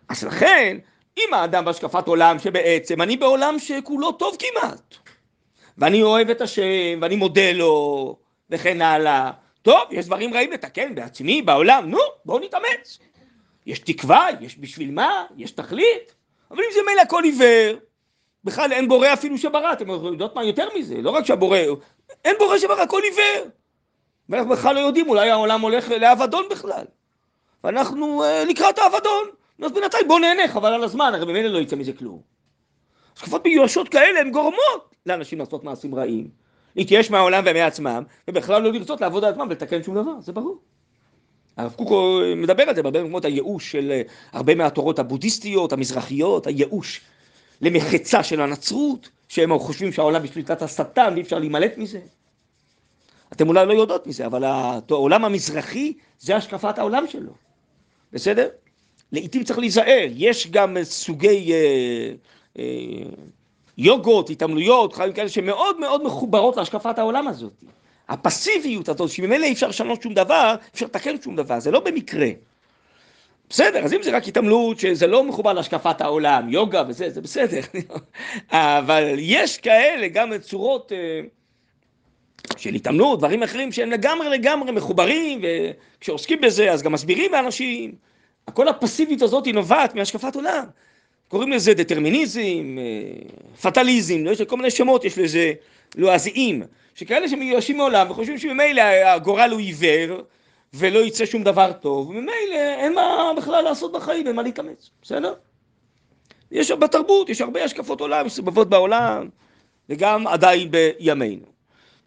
[0.08, 0.78] אז לכן,
[1.18, 4.94] אם האדם בהשקפת עולם שבעצם אני בעולם שכולו טוב כמעט,
[5.78, 8.16] ואני אוהב את השם, ואני מודה לו,
[8.50, 9.30] וכן הלאה,
[9.62, 12.98] טוב, יש דברים רעים לתקן בעצמי, בעולם, נו, בואו נתאמץ.
[13.66, 16.14] יש תקווה, יש בשביל מה, יש תכלית,
[16.50, 17.78] אבל אם זה מילא הכל עיוור,
[18.46, 21.58] בכלל אין בורא אפילו שברא, אתם יודעות מה יותר מזה, לא רק שהבורא,
[22.24, 23.50] אין בורא שברא, הכל עיוור.
[24.28, 26.84] ואנחנו בכלל לא יודעים, אולי העולם הולך לאבדון בכלל.
[27.64, 29.28] ואנחנו uh, לקראת האבדון,
[29.62, 32.20] אז בינתיים בואו נהנה, חבל על הזמן, הרי ממילא לא יצא מזה כלום.
[33.16, 36.28] השקפות מיואשות כאלה הן גורמות לאנשים לעשות מעשים רעים,
[36.76, 40.58] להתייאש מהעולם ומעצמם, ובכלל לא לרצות לעבוד על עצמם ולתקן שום דבר, זה ברור.
[41.56, 41.90] הרב קוק
[42.36, 47.00] מדבר על זה בהרבה מקומות, הייאוש של אה, הרבה מהתורות הבודהיסטיות, המזרחיות, הייאוש
[47.60, 52.00] למחצה של הנצרות, שהם חושבים שהעולם בשליטת השטן ואי אפשר להימלט מזה.
[53.32, 57.32] אתם אולי לא יודעות מזה, אבל העולם המזרחי זה השקפת העולם שלו,
[58.12, 58.48] בסדר?
[59.12, 62.12] לעיתים צריך להיזהר, יש גם סוגי אה,
[62.58, 62.64] אה,
[63.78, 67.52] יוגות, התעמלויות, חיים כאלה שמאוד מאוד מחוברות להשקפת העולם הזאת.
[68.08, 72.28] הפסיביות הזאת, שממילא אי אפשר לשנות שום דבר, אפשר לתקן שום דבר, זה לא במקרה.
[73.50, 77.60] בסדר, אז אם זה רק התעמלות שזה לא מחובר להשקפת העולם, יוגה וזה, זה בסדר.
[78.50, 81.20] אבל יש כאלה גם צורות אה,
[82.56, 87.94] של התעמלות, דברים אחרים שהם לגמרי לגמרי מחוברים, וכשעוסקים בזה אז גם מסבירים לאנשים.
[88.52, 90.64] כל הפסיביות הזאת היא נובעת מהשקפת עולם.
[91.28, 95.52] קוראים לזה דטרמיניזם, אה, פטליזם, יש כל מיני שמות, יש לזה
[95.96, 96.62] לועזיים,
[96.94, 100.22] שכאלה שמיואשים מעולם וחושבים שממילא הגורל הוא עיוור
[100.78, 105.34] ולא יצא שום דבר טוב, וממילא אין מה בכלל לעשות בחיים, אין מה להתאמץ, בסדר?
[106.50, 109.28] יש בתרבות, יש הרבה השקפות עולם מסובבות בעולם,
[109.88, 111.46] וגם עדיין בימינו.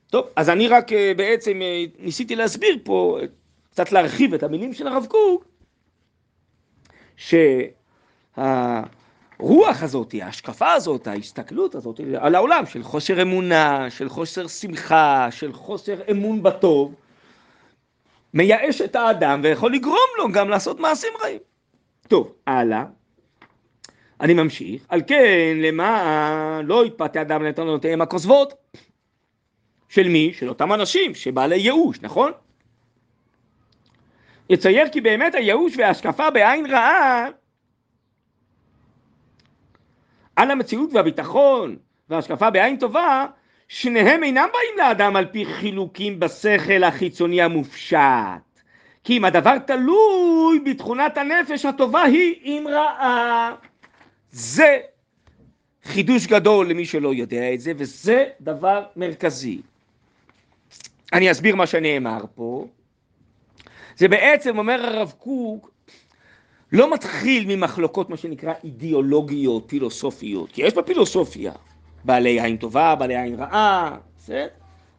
[0.10, 3.20] טוב, אז אני רק אה, בעצם אה, ניסיתי להסביר פה,
[3.72, 5.46] קצת להרחיב את המילים של הרב קוק,
[7.18, 7.44] שהרוח
[9.84, 15.96] הזאת, ההשקפה הזאת, ההסתכלות הזאת על העולם של חוסר אמונה, של חוסר שמחה, של חוסר
[16.12, 16.94] אמון בטוב,
[18.34, 21.40] מייאש את האדם ויכול לגרום לו גם לעשות מעשים רעים.
[22.08, 22.86] טוב, הלאה.
[24.22, 24.86] אני ממשיך.
[24.90, 28.54] על כן, למען לא יתפתה אדם לנתנותיהם הכוזבות.
[29.90, 30.34] של מי?
[30.34, 32.32] של אותם אנשים שבעלי ייאוש, נכון?
[34.50, 37.28] יצייר כי באמת הייאוש וההשקפה בעין רעה
[40.36, 41.76] על המציאות והביטחון
[42.10, 43.26] וההשקפה בעין טובה,
[43.70, 48.00] שניהם אינם באים לאדם על פי חילוקים בשכל החיצוני המופשט.
[49.04, 53.56] כי אם הדבר תלוי בתכונת הנפש הטובה היא אם רעה.
[54.32, 54.78] זה
[55.84, 59.62] חידוש גדול למי שלא יודע את זה, וזה דבר מרכזי.
[61.14, 62.68] אני אסביר מה שנאמר פה.
[63.98, 65.72] זה בעצם, אומר הרב קוק,
[66.72, 71.52] לא מתחיל ממחלוקות מה שנקרא אידיאולוגיות, פילוסופיות, כי יש בפילוסופיה
[72.04, 74.48] בעלי עין טובה, בעלי עין רעה, בסדר?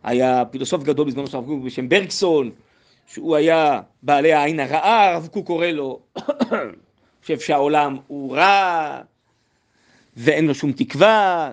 [0.02, 2.50] היה פילוסוף גדול בזמנו של הרב קוק בשם ברקסון,
[3.06, 6.00] שהוא היה בעלי העין הרעה, הרב קוק קורא לו,
[7.22, 9.00] חושב שהעולם הוא רע
[10.16, 11.52] ואין לו שום תקווה,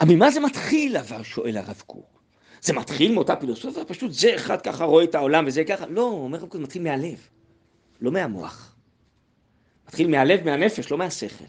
[0.00, 2.22] אבל ממה זה מתחיל אבל, שואל הרב קוק.
[2.60, 3.84] זה מתחיל מאותה פילוסופיה?
[3.84, 5.86] פשוט זה אחד ככה רואה את העולם וזה ככה?
[5.86, 7.28] לא, אומר הרב קוק, זה מתחיל מהלב,
[8.00, 8.76] לא מהמוח.
[9.88, 11.44] מתחיל מהלב, מהנפש, לא מהשכל.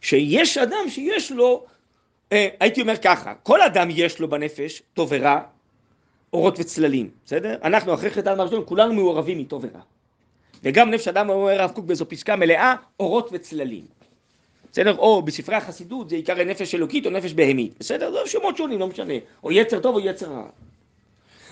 [0.00, 1.64] שיש אדם שיש לו,
[2.32, 5.40] אה, הייתי אומר ככה, כל אדם יש לו בנפש טוב ורע,
[6.32, 7.56] אורות וצללים, בסדר?
[7.64, 9.80] אנחנו אחרי חטא אדם הראשון, כולנו מעורבים מטוב ורע.
[10.62, 13.84] וגם נפש אדם, אומר הרב קוק באיזו פסקה מלאה, אורות וצללים.
[14.72, 14.96] בסדר?
[14.96, 18.12] או בספרי החסידות זה עיקר נפש אלוקית או נפש בהמית, בסדר?
[18.12, 19.14] זה שמות שונים, לא משנה.
[19.44, 20.46] או יצר טוב או יצר רע.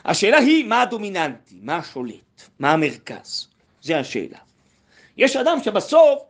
[0.04, 3.48] השאלה היא מה הדומיננטי, מה השולט, מה המרכז.
[3.82, 4.38] זה השאלה.
[5.16, 6.22] יש אדם שבסוף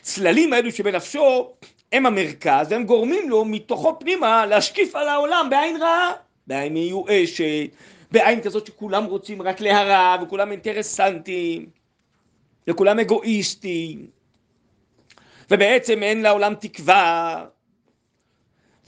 [0.00, 1.52] הצללים האלו שבנפשו
[1.92, 6.12] הם המרכז, והם גורמים לו מתוכו פנימה להשקיף על העולם בעין רעה,
[6.46, 7.70] בעין מיואשת,
[8.10, 11.66] בעין כזאת שכולם רוצים רק להרע, וכולם אינטרסנטים,
[12.68, 14.06] וכולם אגואיסטים.
[15.50, 17.44] ובעצם אין לעולם תקווה.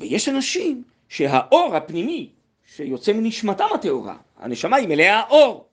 [0.00, 2.30] ויש אנשים שהאור הפנימי
[2.74, 5.68] שיוצא מנשמתם הטהורה, הנשמה היא מלאה אור.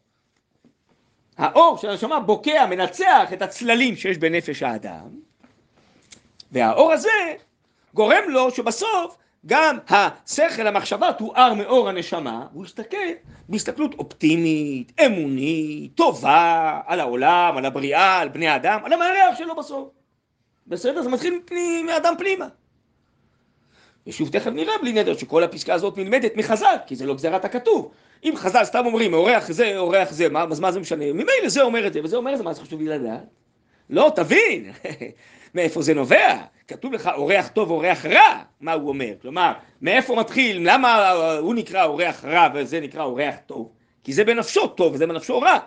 [1.41, 5.07] האור של הנשמה בוקע, מנצח את הצללים שיש בנפש האדם,
[6.51, 7.35] והאור הזה
[7.93, 12.97] גורם לו שבסוף גם השכל, המחשבה תואר מאור הנשמה, והוא יסתכל
[13.49, 19.89] בהסתכלות אופטימית, אמונית, טובה, על העולם, על הבריאה, על בני האדם, על המארח שלו בסוף.
[20.67, 21.01] בסדר?
[21.01, 22.47] זה מתחיל מפני, מאדם פנימה.
[24.07, 27.91] ושוב תכף נראה בלי נדר שכל הפסקה הזאת נלמדת מחז"ל, כי זה לא גזירת הכתוב.
[28.23, 31.05] אם חז"ל סתם אומרים אורח זה, אורח זה, מה, אז מה זה משנה?
[31.13, 33.23] ממילא זה אומר את זה וזה אומר את זה, מה זה חשוב לי לדעת?
[33.89, 34.71] לא, תבין
[35.55, 36.37] מאיפה זה נובע.
[36.67, 39.11] כתוב לך אורח טוב, אורח רע, מה הוא אומר.
[39.21, 43.69] כלומר, מאיפה מתחיל, למה הוא נקרא אורח רע וזה נקרא אורח טוב?
[44.03, 45.57] כי זה בנפשו טוב וזה בנפשו רע.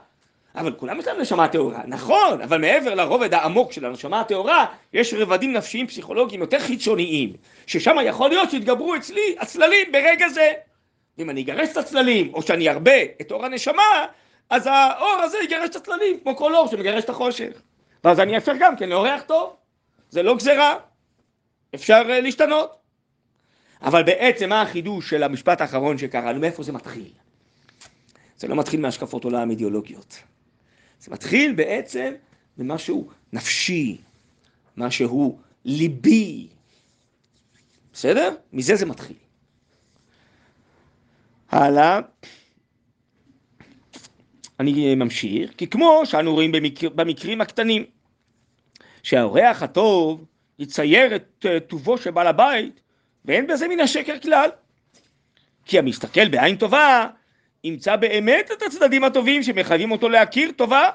[0.56, 5.14] אבל כולם יש להם נשמה טהורה, נכון, אבל מעבר לרובד העמוק של הנשמה הטהורה, יש
[5.14, 7.32] רבדים נפשיים פסיכולוגיים יותר חיצוניים,
[7.66, 10.52] ששם יכול להיות שיתגברו אצלי הצללים ברגע זה.
[11.18, 14.06] ואם אני אגרש את הצללים, או שאני ארבה את אור הנשמה,
[14.50, 17.62] אז האור הזה יגרש את הצללים, כמו כל אור שמגרש את החושך.
[18.04, 19.56] ואז אני אפשר גם כן לאורח טוב.
[20.10, 20.76] זה לא גזירה,
[21.74, 22.76] אפשר uh, להשתנות.
[23.82, 27.10] אבל בעצם מה החידוש של המשפט האחרון שקראנו, מאיפה זה מתחיל?
[28.36, 30.22] זה לא מתחיל מהשקפות עולם אידיאולוגיות.
[31.00, 32.14] זה מתחיל בעצם
[32.56, 33.98] במשהו נפשי,
[34.76, 36.48] משהו ליבי.
[37.92, 38.34] בסדר?
[38.52, 39.16] מזה זה מתחיל.
[41.54, 42.00] הלאה.
[44.60, 47.84] אני ממשיך, כי כמו שאנו רואים במקר, במקרים הקטנים,
[49.02, 50.24] שהאורח הטוב
[50.58, 52.80] יצייר את אה, טובו של בעל הבית,
[53.24, 54.50] ואין בזה מן השקר כלל.
[55.64, 57.06] כי המסתכל בעין טובה,
[57.64, 60.90] ימצא באמת את הצדדים הטובים שמחייבים אותו להכיר טובה,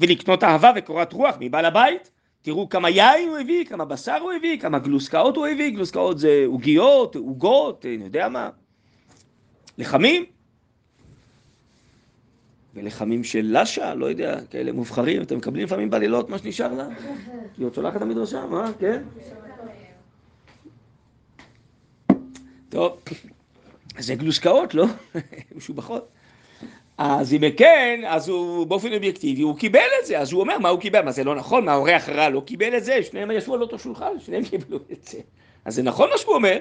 [0.00, 2.10] ולקנות אהבה וקורת רוח מבעל הבית.
[2.42, 6.44] תראו כמה יין הוא הביא, כמה בשר הוא הביא, כמה גלוסקאות הוא הביא, גלוסקאות זה
[6.46, 8.50] עוגיות, עוגות, אני יודע מה.
[9.78, 10.24] לחמים,
[12.74, 16.86] ולחמים של לשה, לא יודע, כאלה מובחרים, אתם מקבלים לפעמים בלילות מה שנשאר לה?
[17.58, 19.02] היא עוד שולחת המדרשה, מה, כן?
[22.68, 22.98] טוב,
[23.98, 24.86] זה גלוסקאות, לא?
[25.56, 26.08] משובחות.
[26.98, 30.68] אז אם כן, אז הוא באופן אובייקטיבי, הוא קיבל את זה, אז הוא אומר מה
[30.68, 33.54] הוא קיבל, מה זה לא נכון, מה האורח הרע לא קיבל את זה, שניהם ישבו
[33.54, 35.18] על אותו שולחן, שניהם קיבלו את זה.
[35.64, 36.58] אז זה נכון מה שהוא אומר,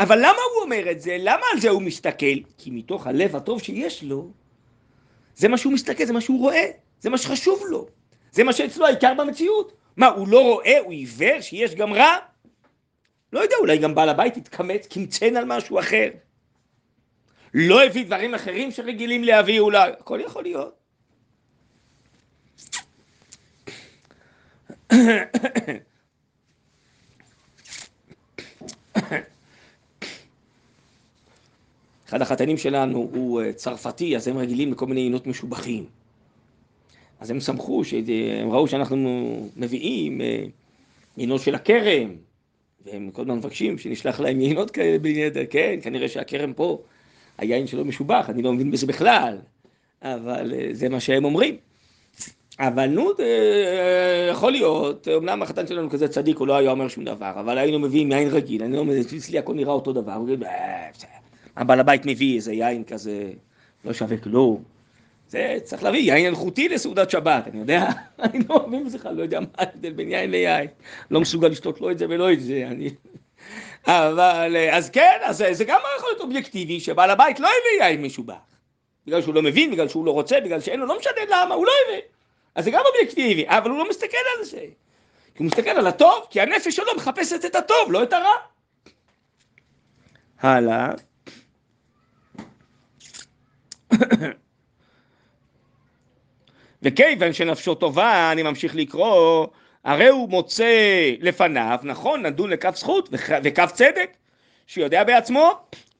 [0.00, 1.16] אבל למה הוא אומר את זה?
[1.20, 2.36] למה על זה הוא מסתכל?
[2.58, 4.30] כי מתוך הלב הטוב שיש לו,
[5.36, 7.86] זה מה שהוא מסתכל, זה מה שהוא רואה, זה מה שחשוב לו,
[8.32, 9.72] זה מה שאצלו העיקר במציאות.
[9.96, 12.16] מה, הוא לא רואה, הוא עיוור שיש גם רע?
[13.32, 16.08] לא יודע, אולי גם בעל הבית התקמץ, קמצן על משהו אחר.
[17.54, 20.76] לא הביא דברים אחרים שרגילים להביא אולי, הכל יכול להיות.
[32.08, 35.84] אחד החתנים שלנו הוא אה, צרפתי, אז הם רגילים לכל מיני עינות משובחים.
[37.20, 37.82] אז הם שמחו,
[38.40, 40.20] הם ראו שאנחנו מביאים
[41.16, 42.08] עינות אה, של הכרם,
[42.86, 46.78] והם כל הזמן מבקשים שנשלח להם יינות כאלה בלי נדר, כן, כנראה שהכרם פה,
[47.38, 49.38] היין שלו משובח, אני לא מבין בזה בכלל,
[50.02, 51.56] אבל אה, זה מה שהם אומרים.
[52.60, 53.10] אבל נו,
[54.30, 57.78] יכול להיות, אמנם החתן שלנו כזה צדיק, הוא לא היה אומר שום דבר, אבל היינו
[57.78, 60.46] מביאים יין רגיל, אני לא אומר, אצלי הכל נראה אותו דבר, הוא אומר,
[61.56, 63.30] הבעל הבית מביא איזה יין כזה,
[63.84, 64.62] לא שווה כלום.
[65.28, 67.88] זה צריך להביא יין אלחוטי לסעודת שבת, אני יודע,
[68.22, 70.68] אני לא מבין בזה לא יודע מה ההבדל בין יין ליין,
[71.10, 72.90] לא מסוגל לשתות לא את זה ולא את זה, אני...
[73.86, 78.34] אבל, אז כן, אז זה גם יכול להיות אובייקטיבי, שבעל הבית לא הביא יין משובח.
[79.06, 81.66] בגלל שהוא לא מבין, בגלל שהוא לא רוצה, בגלל שאין לו, לא משנה למה, הוא
[81.66, 82.00] לא הביא.
[82.54, 84.60] אז זה גם אובייקטיבי, אבל הוא לא מסתכל על זה.
[85.34, 88.34] כי הוא מסתכל על הטוב, כי הנפש שלו מחפשת את הטוב, לא את הרע.
[90.40, 90.90] הלאה.
[96.82, 99.46] וכיוון שנפשו טובה, אני ממשיך לקרוא,
[99.84, 100.64] הרי הוא מוצא
[101.20, 103.08] לפניו, נכון, נדון לכף זכות
[103.44, 104.16] וכף צדק,
[104.66, 105.52] שיודע בעצמו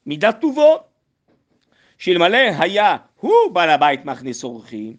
[0.06, 0.78] מידת טובו,
[1.98, 4.96] שאלמלא היה הוא בעל הבית מכניס אורחים,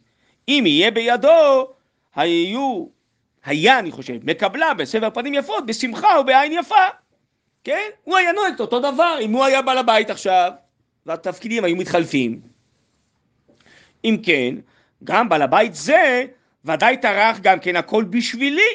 [0.48, 1.68] אם יהיה בידו,
[2.16, 2.86] היו,
[3.46, 6.86] היה אני חושב, מקבלה בסבר פנים יפות, בשמחה ובעין יפה,
[7.64, 7.90] כן?
[8.04, 10.52] הוא היה נוהג אותו דבר, אם הוא היה בעל הבית עכשיו,
[11.06, 12.57] והתפקידים היו מתחלפים.
[14.08, 14.56] אם כן,
[15.04, 16.26] גם בעל הבית זה
[16.66, 18.70] ודאי טרח גם כן הכל בשבילי,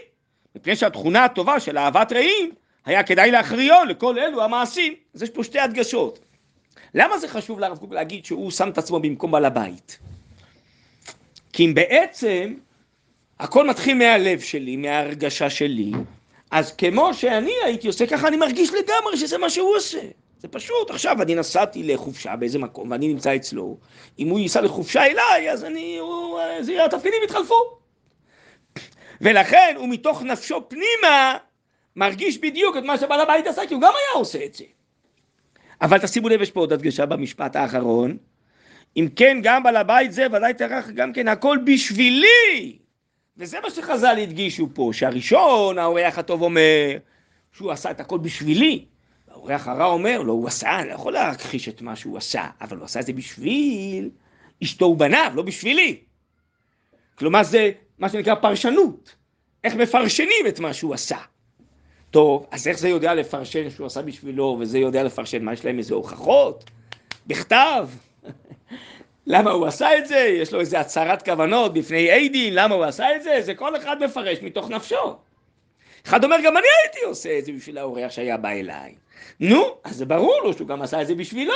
[0.56, 2.50] מפני שהתכונה הטובה של אהבת רעים
[2.84, 4.94] היה כדאי להכריעו לכל אלו המעשים.
[5.14, 6.18] אז יש פה שתי הדגשות.
[6.94, 9.98] למה זה חשוב לרב קוק להגיד שהוא שם את עצמו במקום בעל הבית?
[11.52, 12.54] כי אם בעצם
[13.40, 15.92] הכל מתחיל מהלב שלי, מההרגשה שלי,
[16.50, 20.00] אז כמו שאני הייתי עושה ככה, אני מרגיש לגמרי שזה מה שהוא עושה.
[20.42, 23.78] זה פשוט, עכשיו אני נסעתי לחופשה באיזה מקום ואני נמצא אצלו,
[24.18, 27.78] אם הוא ייסע לחופשה אליי, אז אני, הוא, זה, התפקידים יתחלפו.
[29.20, 31.36] ולכן הוא מתוך נפשו פנימה
[31.96, 34.64] מרגיש בדיוק את מה שבעל הבית עשה, כי הוא גם היה עושה את זה.
[35.80, 38.16] אבל תשימו לב, יש פה עוד הדגשה במשפט האחרון.
[38.96, 42.78] אם כן, גם בעל הבית זה ודאי טרח גם כן הכל בשבילי.
[43.36, 46.96] וזה מה שחז"ל הדגישו פה, שהראשון, האורח הטוב אומר,
[47.52, 48.91] שהוא עשה את הכל בשבילי.
[49.42, 52.76] האורח הרע אומר לו, הוא עשה, אני לא יכול להכחיש את מה שהוא עשה, אבל
[52.76, 54.10] הוא עשה את זה בשביל
[54.62, 56.00] אשתו ובניו, לא בשבילי.
[57.14, 59.14] כלומר זה מה שנקרא פרשנות,
[59.64, 61.18] איך מפרשנים את מה שהוא עשה.
[62.10, 65.78] טוב, אז איך זה יודע לפרשן שהוא עשה בשבילו, וזה יודע לפרשן, מה יש להם
[65.78, 66.64] איזה הוכחות?
[67.26, 67.88] בכתב.
[69.26, 70.16] למה הוא עשה את זה?
[70.16, 73.42] יש לו איזה הצהרת כוונות בפני עדים, למה הוא עשה את זה?
[73.42, 75.16] זה כל אחד מפרש מתוך נפשו.
[76.06, 78.94] אחד אומר, גם אני הייתי עושה את זה בשביל האורח שהיה בא אליי.
[79.40, 81.54] נו, אז זה ברור לו שהוא גם עשה את זה בשבילו.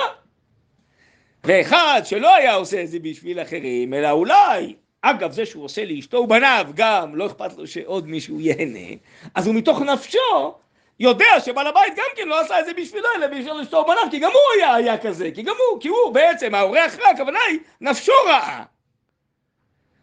[1.44, 6.16] ואחד שלא היה עושה את זה בשביל אחרים, אלא אולי, אגב זה שהוא עושה לאשתו
[6.16, 8.94] ובניו גם, לא אכפת לו שעוד מישהו ייהנה,
[9.34, 10.54] אז הוא מתוך נפשו
[11.00, 14.18] יודע שבעל הבית גם כן לא עשה את זה בשבילו, אלא בשביל אשתו ובניו, כי
[14.18, 17.58] גם הוא היה, היה כזה, כי גם הוא, כי הוא בעצם, האורח רע, הכוונה היא,
[17.80, 18.64] נפשו רעה.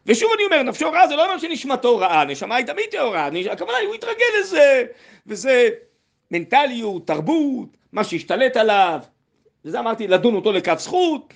[0.05, 3.77] ושוב אני אומר, נפשו רעה זה לא אומר שנשמתו רעה, נשמה היא תמיד טהורה, הכוונה
[3.77, 4.83] היא, הוא התרגל לזה,
[5.27, 5.69] וזה
[6.33, 8.99] מנטליות, תרבות, מה שהשתלט עליו,
[9.65, 11.33] וזה אמרתי, לדון אותו לכף זכות,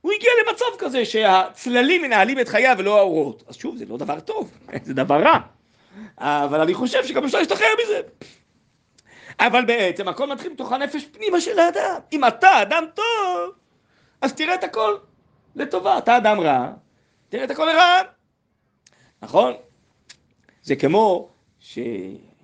[0.00, 3.42] הוא הגיע למצב כזה שהצללים מנהלים את חייו ולא האורות.
[3.48, 5.38] אז שוב, זה לא דבר טוב, זה דבר רע.
[6.18, 8.00] אבל אני חושב שגם אפשר להשתחרר מזה.
[9.40, 12.00] אבל בעצם הכל מתחיל מתוך הנפש פנימה של האדם.
[12.12, 13.54] אם אתה אדם טוב,
[14.20, 14.96] אז תראה את הכל
[15.56, 15.98] לטובה.
[15.98, 16.68] אתה אדם רע,
[17.28, 18.02] תראה את הכל לרעה.
[19.22, 19.52] נכון?
[20.62, 21.28] זה כמו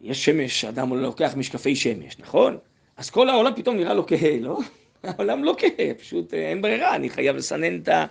[0.03, 2.59] שיש שמש, אדם לוקח משקפי שמש, נכון?
[2.96, 4.59] אז כל העולם פתאום נראה לו כהה, לא?
[5.05, 8.07] העולם לא כהה, פשוט אין ברירה, אני חייב לסנן את ה...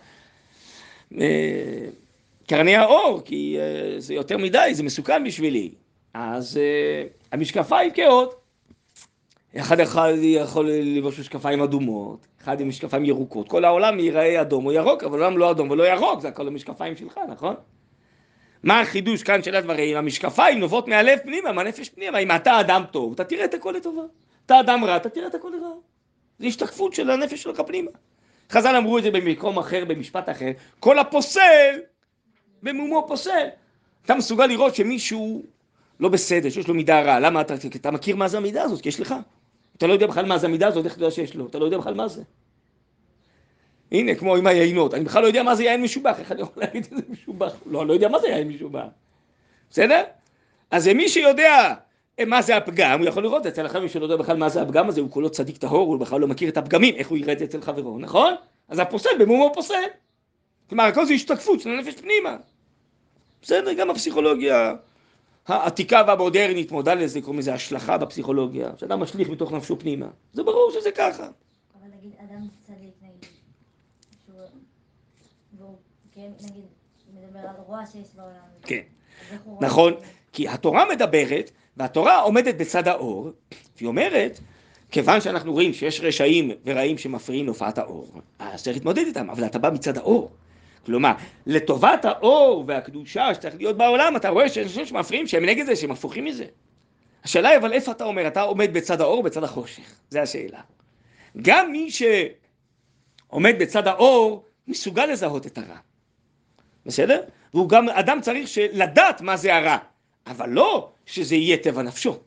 [1.19, 1.87] אה,
[2.47, 5.71] קרני האור, כי uh, זה יותר מדי, זה מסוכן בשבילי.
[6.13, 6.59] אז
[7.31, 8.41] המשקפיים כהות.
[9.57, 13.47] אחד אחד יכול לבוש משקפיים אדומות, אחד עם משקפיים ירוקות.
[13.49, 16.95] כל העולם ייראה אדום או ירוק, אבל העולם לא אדום ולא ירוק, זה הכל המשקפיים
[16.95, 17.55] שלך, נכון?
[18.63, 19.97] מה החידוש כאן של הדברים?
[19.97, 22.17] המשקפיים נובעות מהלב פנימה, מהנפש פנימה.
[22.17, 24.01] אם אתה אדם טוב, אתה תראה את הכל לטובה.
[24.45, 25.71] אתה אדם רע, אתה תראה את הכל לרע.
[26.39, 27.91] זה השתקפות של הנפש שלך פנימה.
[28.51, 31.79] חז"ל אמרו את זה במקום אחר, במשפט אחר, כל הפוסל
[32.63, 33.47] במומו פוסל.
[34.05, 35.43] אתה מסוגל לראות שמישהו
[35.99, 38.81] לא בסדר, שיש לו מידה רעה, למה אתה, אתה מכיר מה זה המידה הזאת?
[38.81, 39.15] כי יש לך.
[39.77, 41.47] אתה לא יודע בכלל מה זה המידה הזאת, איך אתה יודע שיש לו?
[41.47, 42.23] אתה לא יודע בכלל מה זה.
[43.91, 46.63] הנה, כמו עם היינות, אני בכלל לא יודע מה זה יין משובח, איך אני יכול
[46.63, 47.53] להגיד את זה משובח?
[47.65, 48.85] לא, אני לא יודע מה זה יין משובח.
[49.69, 50.03] בסדר?
[50.71, 51.73] אז מי שיודע
[52.25, 55.01] מה זה הפגם, הוא יכול לראות אצל מי שלא יודע בכלל מה זה הפגם הזה,
[55.01, 57.45] הוא כולו צדיק טהור, הוא בכלל לא מכיר את הפגמים, איך הוא יראה את זה
[57.45, 58.33] אצל חברו, נכון?
[58.69, 59.83] אז הפוסל במומו פוסל.
[60.69, 62.37] כלומר, הכל זה השתקפות של הנפש פנימה.
[63.41, 64.73] בסדר, גם הפסיכולוגיה
[65.47, 70.07] העתיקה והמודרנית מודה לזה, קוראים לזה השלכה בפסיכולוגיה, שאדם משליך מתוך נפשו פנימה.
[70.33, 71.23] זה ברור שזה ככה.
[71.23, 73.25] אבל נגיד אדם צדיק, נגיד,
[74.25, 74.37] שהוא,
[75.57, 75.75] והוא
[76.10, 76.63] כן, נגיד,
[77.13, 78.33] מדבר על רוע שיש בעולם.
[78.61, 78.81] כן,
[79.61, 79.93] נכון,
[80.33, 83.29] כי התורה מדברת, והתורה עומדת בצד האור,
[83.77, 84.39] והיא אומרת,
[84.91, 88.07] כיוון שאנחנו רואים שיש רשעים ורעים שמפריעים להופעת האור,
[88.39, 90.31] אז צריך להתמודד איתם, אבל אתה בא מצד האור.
[90.85, 91.11] כלומר,
[91.45, 95.91] לטובת האור והקדושה שצריך להיות בעולם, אתה רואה שיש אנשים שמפריעים, שהם נגד זה, שהם
[95.91, 96.45] הפוכים מזה.
[97.23, 98.27] השאלה היא, אבל איפה אתה אומר?
[98.27, 99.95] אתה עומד בצד האור או בצד החושך?
[100.09, 100.61] זו השאלה.
[101.41, 105.77] גם מי שעומד בצד האור, מסוגל לזהות את הרע.
[106.85, 107.21] בסדר?
[107.53, 109.77] והוא גם, אדם צריך לדעת מה זה הרע,
[110.27, 112.19] אבל לא שזה יהיה טבע נפשו.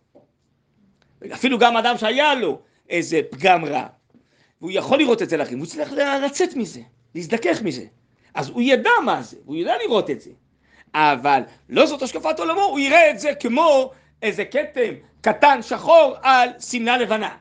[1.35, 2.59] אפילו גם אדם שהיה לו
[2.91, 3.87] איזה פגם רע,
[4.61, 5.93] והוא יכול לראות את זה לאחרים, הוא צריך
[6.27, 6.81] לצאת מזה,
[7.15, 7.85] להזדכך מזה.
[8.35, 10.31] אז הוא ידע מה זה, הוא ידע לראות את זה.
[10.95, 13.91] אבל לא זאת השקפת עולמו, הוא יראה את זה כמו
[14.23, 17.37] איזה כתם קטן שחור על שמלה לבנה.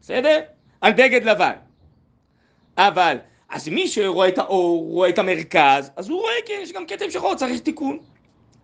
[0.00, 0.40] בסדר?
[0.80, 1.52] על בגד לבן.
[2.76, 3.18] אבל,
[3.50, 7.10] אז מי שרואה את האור, רואה את המרכז, אז הוא רואה כן, יש גם כתם
[7.10, 7.98] שחור, צריך תיקון.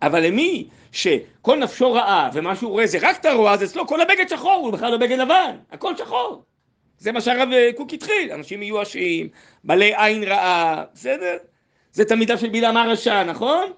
[0.01, 4.01] אבל למי שכל נפשו רעה ומה שהוא רואה זה רק את הרוע, אז אצלו כל
[4.01, 6.43] הבגד שחור, הוא בכלל לא בגד לבן, הכל שחור.
[6.97, 9.29] זה מה שהרב קוק התחיל, אנשים מיואשים,
[9.63, 11.37] בעלי עין רעה, בסדר?
[11.91, 13.71] זה תלמידיו של בלעם הרשע, נכון?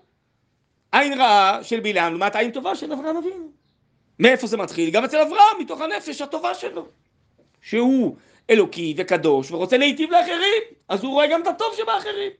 [0.91, 3.51] עין רעה של בלעם לעומת עין טובה של אברהם אבינו.
[4.19, 4.89] מאיפה זה מתחיל?
[4.89, 6.87] גם אצל אברהם, מתוך הנפש הטובה שלו.
[7.61, 8.15] שהוא
[8.49, 12.31] אלוקי וקדוש ורוצה להיטיב לאחרים, אז הוא רואה גם את הטוב שבאחרים.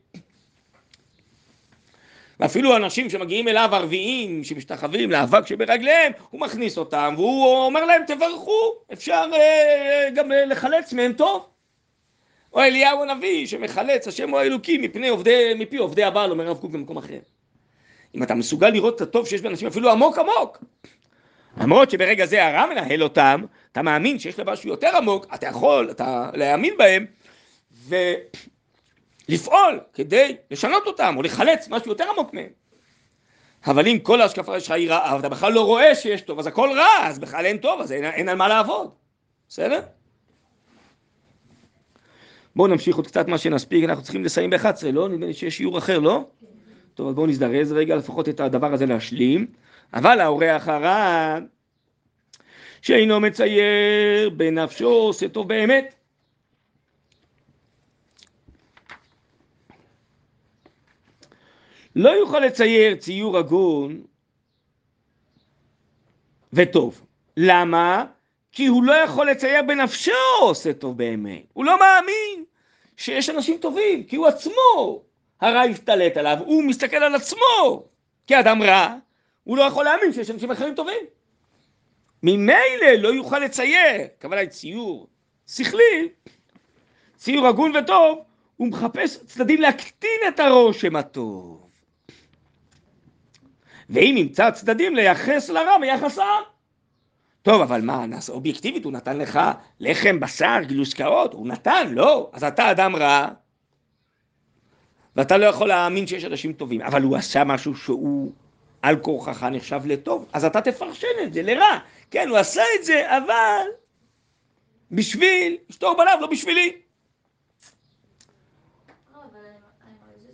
[2.39, 8.76] ואפילו אנשים שמגיעים אליו ערביים, שמשתחווים לאבק שברגליהם, הוא מכניס אותם והוא אומר להם תברכו,
[8.93, 11.45] אפשר אה, גם אה, לחלץ מהם טוב.
[12.53, 16.72] או אליהו הנביא שמחלץ, השם הוא האלוקי מפני עובדי, מפי עובדי הבעל, אומר הרב קוק
[16.72, 17.20] במקום אחר.
[18.16, 20.64] אם אתה מסוגל לראות את הטוב שיש באנשים אפילו עמוק עמוק,
[21.58, 23.41] למרות שברגע זה הרע מנהל אותם,
[23.76, 27.05] אתה מאמין שיש לה משהו יותר עמוק, אתה יכול, אתה להאמין בהם,
[27.71, 27.95] ו...
[29.30, 32.49] לפעול כדי לשנות אותם או לחלץ משהו יותר עמוק מהם.
[33.67, 36.69] אבל אם כל ההשקפה שלך היא רעה ואתה בכלל לא רואה שיש טוב, אז הכל
[36.76, 38.89] רע, אז בכלל אין טוב, אז אין, אין על מה לעבוד.
[39.49, 39.82] בסדר?
[42.55, 45.09] בואו נמשיך עוד קצת מה שנספיק, אנחנו צריכים לסיים ב-11, לא?
[45.09, 46.26] נדמה לי שיש שיעור אחר, לא?
[46.93, 49.47] טוב, אז בואו נזדרז רגע, לפחות את הדבר הזה להשלים.
[49.93, 51.38] אבל האורח הרע,
[52.86, 55.95] שאינו מצייר בנפשו, עושה טוב באמת.
[61.95, 64.01] לא יוכל לצייר ציור הגון
[66.53, 67.05] וטוב.
[67.38, 68.05] למה?
[68.51, 71.43] כי הוא לא יכול לצייר בנפשו עושה טוב באמת.
[71.53, 72.45] הוא לא מאמין
[72.97, 75.03] שיש אנשים טובים, כי הוא עצמו,
[75.41, 77.83] הרע השתלט עליו, הוא מסתכל על עצמו
[78.27, 78.95] כאדם רע,
[79.43, 81.05] הוא לא יכול להאמין שיש אנשים אחרים טובים.
[82.24, 85.07] ממילא לא יוכל לצייר, הכוונה היא ציור
[85.47, 86.09] שכלי,
[87.18, 88.20] ציור הגון וטוב,
[88.57, 91.70] הוא מחפש צדדים להקטין את הרושם הטוב.
[93.89, 96.18] ואם ימצא צדדים לייחס לרע ביחס.
[97.41, 99.39] טוב, אבל מה, נעשה אובייקטיבית, הוא נתן לך
[99.80, 103.28] לחם, בשר, גילוסקאות, הוא נתן, לא, אז אתה אדם רע,
[105.16, 108.32] ואתה לא יכול להאמין שיש אנשים טובים, אבל הוא עשה משהו שהוא
[108.86, 111.79] על כורחך נחשב לטוב, אז אתה תפרשן את זה לרע.
[112.11, 113.65] כן, הוא עשה את זה, אבל
[114.91, 116.81] בשביל אשתו ובניו, לא בשבילי.
[119.13, 119.19] לא,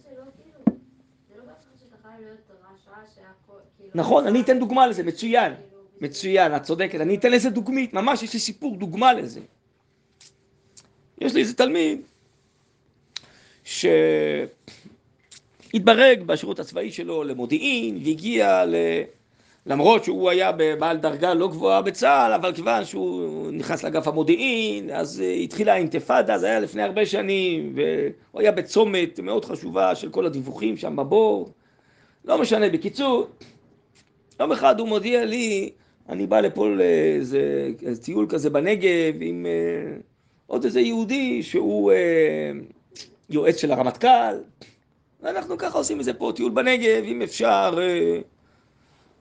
[0.04, 1.44] כאילו, לא כאילו...
[3.96, 5.54] נכון, אני אתן דוגמה לזה, מצוין.
[6.02, 7.02] מצוין, את צודקת.
[7.02, 9.42] אני אתן לזה דוגמית, ממש יש לי סיפור, דוגמה לזה.
[11.22, 12.02] יש לי איזה תלמיד
[15.72, 18.76] שהתברג בשירות הצבאי שלו למודיעין והגיע ל...
[19.66, 25.22] למרות שהוא היה בעל דרגה לא גבוהה בצה"ל, אבל כיוון שהוא נכנס לאגף המודיעין, אז
[25.22, 30.26] אה, התחילה האינתיפאדה, זה היה לפני הרבה שנים, והוא היה בצומת מאוד חשובה של כל
[30.26, 31.50] הדיווחים שם בבור.
[32.26, 33.28] לא משנה, בקיצור,
[34.40, 35.70] יום אחד הוא מודיע לי,
[36.10, 37.68] אני בא לפה לאיזה
[38.04, 39.98] טיול כזה בנגב עם אה,
[40.48, 42.52] עוד איזה יהודי שהוא אה,
[43.30, 44.36] יועץ של הרמטכ"ל,
[45.22, 48.20] ואנחנו ככה עושים איזה פה טיול בנגב, אם אפשר אה,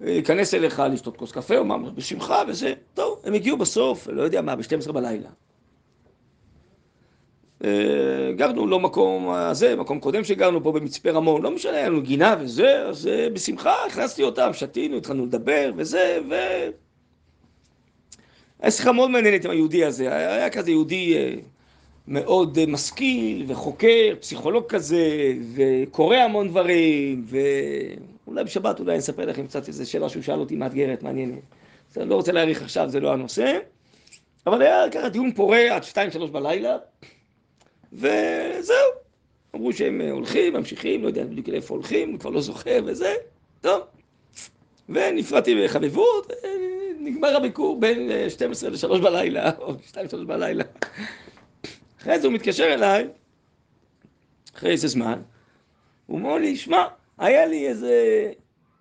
[0.01, 2.75] להיכנס אליך לשתות כוס קפה או מה, בשמחה וזה.
[2.95, 5.29] טוב, הם הגיעו בסוף, לא יודע מה, ב-12 בלילה.
[8.37, 12.37] גרנו לא מקום הזה, מקום קודם שגרנו פה במצפה רמון, לא משנה, היה לנו גינה
[12.41, 16.35] וזה, אז בשמחה הכנסתי אותם, שתינו, התחלנו לדבר וזה, ו...
[18.61, 21.37] היה שיחה מאוד מעניינת עם היהודי הזה, היה כזה יהודי
[22.11, 29.69] מאוד משכיל וחוקר, פסיכולוג כזה, וקורא המון דברים, ואולי בשבת אולי אני אספר לכם קצת
[29.69, 31.39] איזה שאלה שהוא שאל אותי מאתגרת, מעניינת.
[31.97, 33.59] אני לא רוצה להאריך עכשיו, זה לא הנושא,
[34.47, 36.77] אבל היה ככה דיון פורה עד שתיים, שלוש בלילה.
[37.93, 38.91] וזהו.
[39.55, 43.15] אמרו שהם הולכים, ממשיכים, לא יודע בדיוק לאיפה הולכים, כבר לא זוכר וזה,
[43.61, 43.81] טוב.
[44.89, 46.33] ונפרדתי בחביבות,
[47.01, 49.97] נגמר הביקור בין 12 ל-3 בלילה, או 2-3
[50.27, 50.65] בלילה.
[52.01, 53.09] אחרי זה הוא מתקשר אליי,
[54.55, 55.23] אחרי איזה זמן,
[56.07, 56.87] הוא אומר לי, שמע,
[57.19, 57.93] היה לי איזה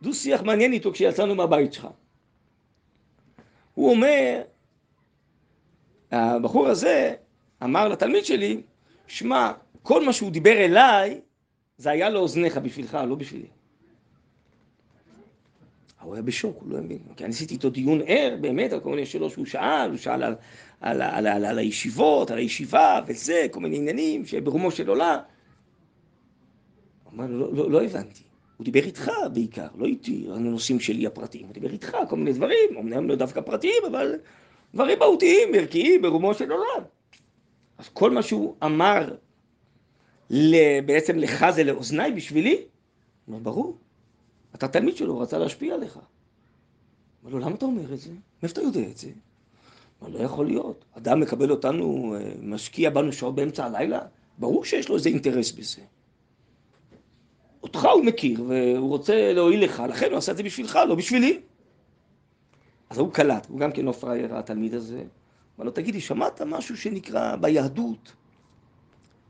[0.01, 1.87] דו-שיח מעניין איתו כשיצאנו מהבית שלך.
[3.73, 4.41] הוא אומר,
[6.11, 7.15] הבחור הזה
[7.63, 8.61] אמר לתלמיד שלי,
[9.07, 9.51] שמע,
[9.83, 11.21] כל מה שהוא דיבר אליי,
[11.77, 13.47] זה היה לאוזניך בשבילך, לא בשבילי.
[16.09, 16.97] הוא היה בשוק, הוא לא האמין.
[17.15, 20.23] כי אני עשיתי איתו דיון ער, באמת, על כל מיני שאלות שהוא שאל, הוא שאל
[20.23, 20.35] על,
[20.81, 25.17] על, על, על, על הישיבות, על הישיבה וזה, כל מיני עניינים שברומו של עולם.
[27.03, 28.23] הוא אמר, לא, לא, לא הבנתי.
[28.57, 31.45] הוא דיבר איתך בעיקר, לא איתי, על הנושאים שלי הפרטיים.
[31.45, 34.15] הוא דיבר איתך כל מיני דברים, אמנם לא דווקא פרטיים, אבל
[34.73, 36.83] דברים מהותיים, ערכיים, ברומו של עולם.
[37.77, 39.15] אז כל מה שהוא אמר
[40.85, 42.61] בעצם לך זה לאוזניי בשבילי?
[43.27, 43.77] אומר, ברור.
[44.55, 45.99] אתה תלמיד שלו, רצה להשפיע עליך.
[47.23, 48.11] אמר לו, למה אתה אומר את זה?
[48.43, 49.11] מאיפה אתה יודע את זה?
[50.01, 50.85] אמר, לא יכול להיות.
[50.91, 53.99] אדם מקבל אותנו, משקיע בנו שעות באמצע הלילה?
[54.37, 55.81] ברור שיש לו איזה אינטרס בזה.
[57.63, 61.41] אותך הוא מכיר, והוא רוצה להועיל לך, לכן הוא עשה את זה בשבילך, לא בשבילי.
[62.89, 65.03] אז הוא קלט, הוא גם כן לא פראייר, התלמיד הזה.
[65.57, 68.13] אמר לו, תגידי, שמעת משהו שנקרא ביהדות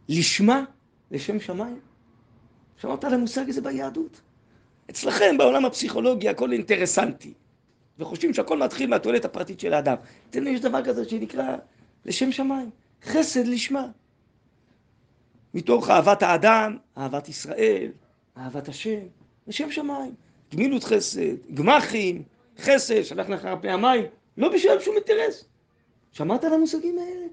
[0.09, 0.63] לשמה
[1.11, 1.79] לשם שמיים?
[2.77, 4.21] שמעת על המושג הזה ביהדות?
[4.89, 7.33] אצלכם בעולם הפסיכולוגי הכל אינטרסנטי,
[7.99, 9.95] וחושבים שהכל מתחיל מהתועלת הפרטית של האדם.
[10.29, 11.55] אצלנו יש דבר כזה שנקרא
[12.05, 12.69] לשם שמיים,
[13.03, 13.87] חסד לשמה.
[15.53, 17.91] מתוך אהבת האדם, אהבת ישראל,
[18.37, 18.99] אהבת השם,
[19.47, 20.13] לשם שמיים.
[20.53, 22.23] גמילות חסד, גמחים,
[22.59, 24.05] חסד, שלח לך פני המים,
[24.37, 25.45] לא בשביל שום אינטרס.
[26.11, 27.25] שמעת על המושגים האלה?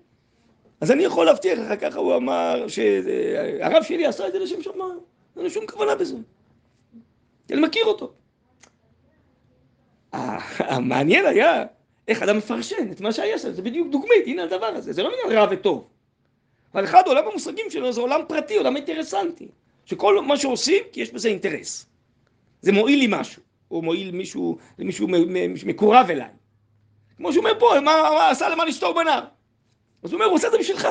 [0.80, 4.98] אז אני יכול להבטיח לך, ככה הוא אמר, שהרב שלי עשה את זה לשם שמיים,
[5.36, 6.16] אין לו שום כוונה בזה.
[7.50, 8.12] אני מכיר אותו.
[10.58, 11.64] המעניין היה
[12.08, 15.10] איך אדם מפרשן את מה שהיה שם, זה בדיוק דוגמית, הנה הדבר הזה, זה לא
[15.12, 15.88] עניין רע וטוב.
[16.74, 19.48] אבל אחד, עולם המושגים שלו זה עולם פרטי, עולם אינטרסנטי,
[19.84, 21.86] שכל מה שעושים, כי יש בזה אינטרס.
[22.62, 25.08] זה מועיל לי משהו, או מועיל מישהו, למישהו
[25.66, 26.28] מקורב אליי.
[27.16, 27.80] כמו שהוא אומר פה, מה,
[28.14, 29.22] מה עשה למה לשתור בניו?
[30.02, 30.88] אז הוא אומר, הוא עושה את זה בשבילך.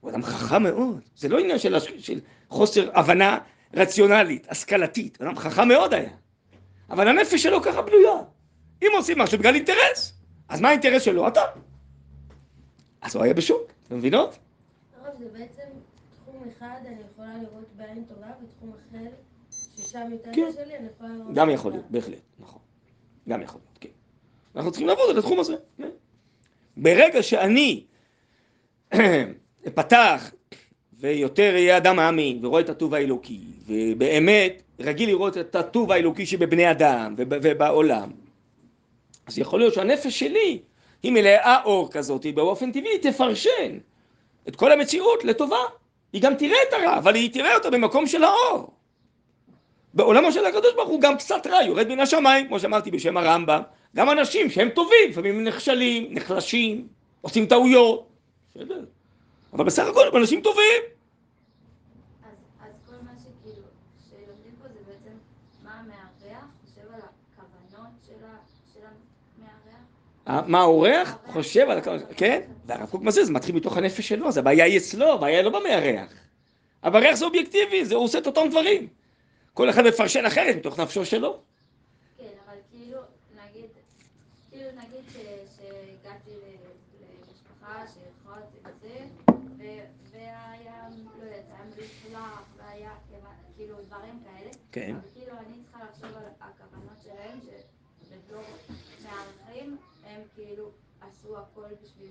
[0.00, 3.38] הוא אדם חכם מאוד, זה לא עניין של, של חוסר הבנה
[3.76, 6.10] רציונלית, השכלתית, אדם חכם מאוד היה.
[6.90, 8.22] אבל הנפש שלו ככה בנויה.
[8.82, 10.12] אם עושים משהו בגלל אינטרס,
[10.48, 11.28] אז מה האינטרס שלו?
[11.28, 11.42] אתה.
[13.02, 14.38] אז הוא היה בשוק, אתם מבינות?
[15.00, 15.62] הרב, זה בעצם
[16.14, 19.06] תחום אחד, אני יכולה לראות בעין טובה, ותחום אחר,
[19.50, 20.42] ששם יותר כן.
[20.52, 21.34] קשה לי, אני יכולה לראות...
[21.34, 22.60] גם יכול להיות, בהחלט, נכון.
[23.28, 23.88] גם יכול להיות, כן.
[24.56, 25.54] אנחנו צריכים לעבוד על התחום הזה.
[25.76, 25.90] כן?
[26.76, 27.84] ברגע שאני
[29.68, 30.30] אפתח
[31.04, 36.70] ויותר יהיה אדם מאמין ורואה את הטוב האלוקי ובאמת רגיל לראות את הטוב האלוקי שבבני
[36.70, 38.10] אדם ובעולם
[39.26, 40.58] אז יכול להיות שהנפש שלי
[41.02, 43.78] היא מלאה אור כזאת, באופן טבעי תפרשן
[44.48, 45.58] את כל המציאות לטובה.
[46.12, 48.70] היא גם תראה את הרע, אבל היא תראה אותה במקום של האור.
[49.94, 53.62] בעולמו של הקדוש ברוך הוא גם קצת רע, יורד מן השמיים, כמו שאמרתי בשם הרמב"ם.
[53.96, 56.88] גם אנשים שהם טובים, לפעמים נכשלים, נחלשים,
[57.20, 58.06] עושים טעויות.
[58.50, 58.84] בסדר.
[59.54, 60.82] אבל בסך הכל הם אנשים טובים.
[62.22, 63.66] אז, אז כל מה שכאילו,
[64.10, 65.16] שלומדים פה זה בעצם
[65.64, 68.36] מה המארח חושב על הכוונות של, ה,
[68.74, 68.80] של
[69.38, 69.84] המארח?
[70.26, 72.40] מה האורח חושב על הכוונות, כן?
[72.66, 76.12] והרב קוק מזה, זה מתחיל מתוך הנפש שלו, אז הבעיה היא אצלו, הבעיה לא במארח.
[76.82, 78.88] המארח זה אובייקטיבי, זה הוא עושה את אותם דברים.
[79.54, 81.38] כל אחד מפרשן אחרת מתוך נפשו שלו.
[82.18, 82.98] כן, אבל כאילו,
[83.34, 83.70] נגיד,
[84.50, 85.16] כאילו נגיד ש-
[85.56, 86.30] שהגעתי
[87.00, 87.82] למשפחה
[88.64, 89.04] וזה,
[89.58, 89.62] ו-
[90.12, 92.90] והיה, לא יודעת, היה מלוכלך, והיה
[93.56, 94.50] כאילו דברים כאלה.
[94.72, 94.90] כן.
[95.00, 97.38] אבל כאילו אני צריכה לחשוב על הכוונות שלהם,
[100.14, 100.64] מארחים, הם כאילו
[101.00, 102.10] עשו הכל בשביל...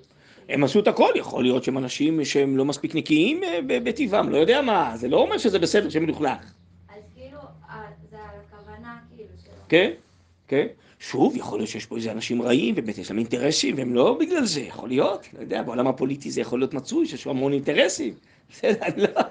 [0.50, 4.38] הם עשו את הכל, יכול להיות שהם אנשים שהם לא מספיק נקיים אה, בטבעם, לא
[4.38, 6.54] יודע מה, זה לא אומר שזה בסדר שהם מלוכלך.
[6.90, 7.38] אז כאילו,
[7.70, 9.54] ה- זה הכוונה, כאילו, שלו.
[9.70, 9.92] כן,
[10.48, 10.68] כן.
[11.00, 14.46] שוב, יכול להיות שיש פה איזה אנשים רעים, ובאמת יש להם אינטרסים, והם לא בגלל
[14.46, 18.14] זה, יכול להיות, לא יודע, בעולם הפוליטי זה יכול להיות מצוי, שיש המון אינטרסים.
[18.52, 19.22] בסדר, לא...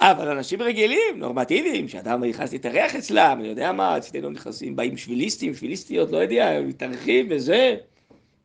[0.00, 5.54] אבל אנשים רגילים, נורמטיביים, שאדם נכנס להתארח אצלם, אני יודע מה, אצלנו נכנסים, באים שביליסטים,
[5.54, 7.76] שביליסטיות, לא יודע, מתארחים וזה.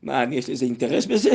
[0.05, 1.29] מה, אני, יש לי איזה אינטרס בזה?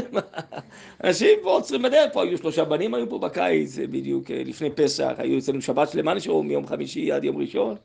[1.04, 5.12] אנשים פה עוצרים בדרך, פה היו שלושה בנים, היו פה בקיץ, בדיוק אה, לפני פסח,
[5.18, 7.76] היו אצלנו שבת שלמה נשארו מיום חמישי עד יום ראשון.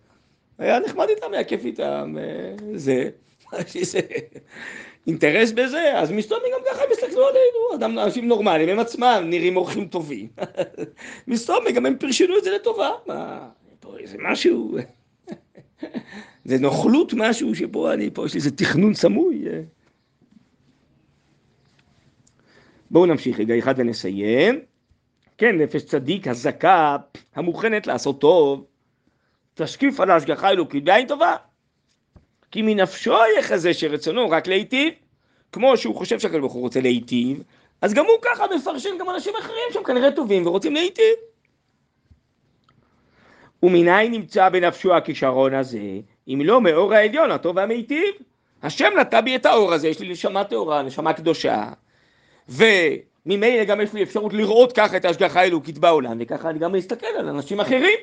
[0.58, 3.10] היה נחמד איתם, היה כיף איתם, אה, זה,
[3.60, 4.00] יש איזה
[5.08, 9.58] אינטרס בזה, אז מסתובבים גם ככה הם יסתכלו עלינו, אדם, אנשים נורמליים, הם עצמם נראים
[9.58, 10.28] אורחים טובים.
[11.28, 13.48] מסתובבים, גם הם פרשנו את זה לטובה, מה,
[13.80, 14.78] פה איזה משהו,
[16.46, 19.44] זה נוכלות משהו שפה אני, פה יש לי איזה תכנון סמוי.
[19.48, 19.62] אה.
[22.96, 24.60] בואו נמשיך רגע אחד ונסיים.
[25.38, 26.98] כן, נפש צדיק, הזכה,
[27.36, 28.66] המוכנת לעשות טוב,
[29.54, 31.36] תשקיף על ההשגחה האלוקית בעין טובה.
[32.52, 34.94] כי מנפשו יחזה שרצונו רק להיטיב,
[35.52, 37.44] כמו שהוא חושב שהקדוש ברוך הוא רוצה להיטיב,
[37.82, 41.16] אז גם הוא ככה מפרשן גם אנשים אחרים שהם כנראה טובים ורוצים להיטיב.
[43.64, 48.14] ומניין נמצא בנפשו הכישרון הזה, אם לא מאור העליון הטוב והמיטיב?
[48.64, 51.70] השם נתן בי את האור הזה, יש לי נשמה טהורה, נשמה קדושה,
[52.50, 57.08] וממילא גם יש לי אפשרות לראות ככה את ההשגחה האלוקית בעולם, וככה אני גם מסתכל
[57.08, 58.00] על אנשים אחרים.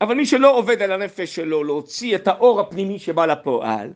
[0.00, 3.92] אבל מי שלא עובד על הנפש שלו להוציא את האור הפנימי שבא לפועל,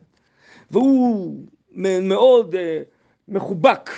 [0.71, 1.35] והוא
[1.71, 2.81] מאוד אה,
[3.27, 3.89] מחובק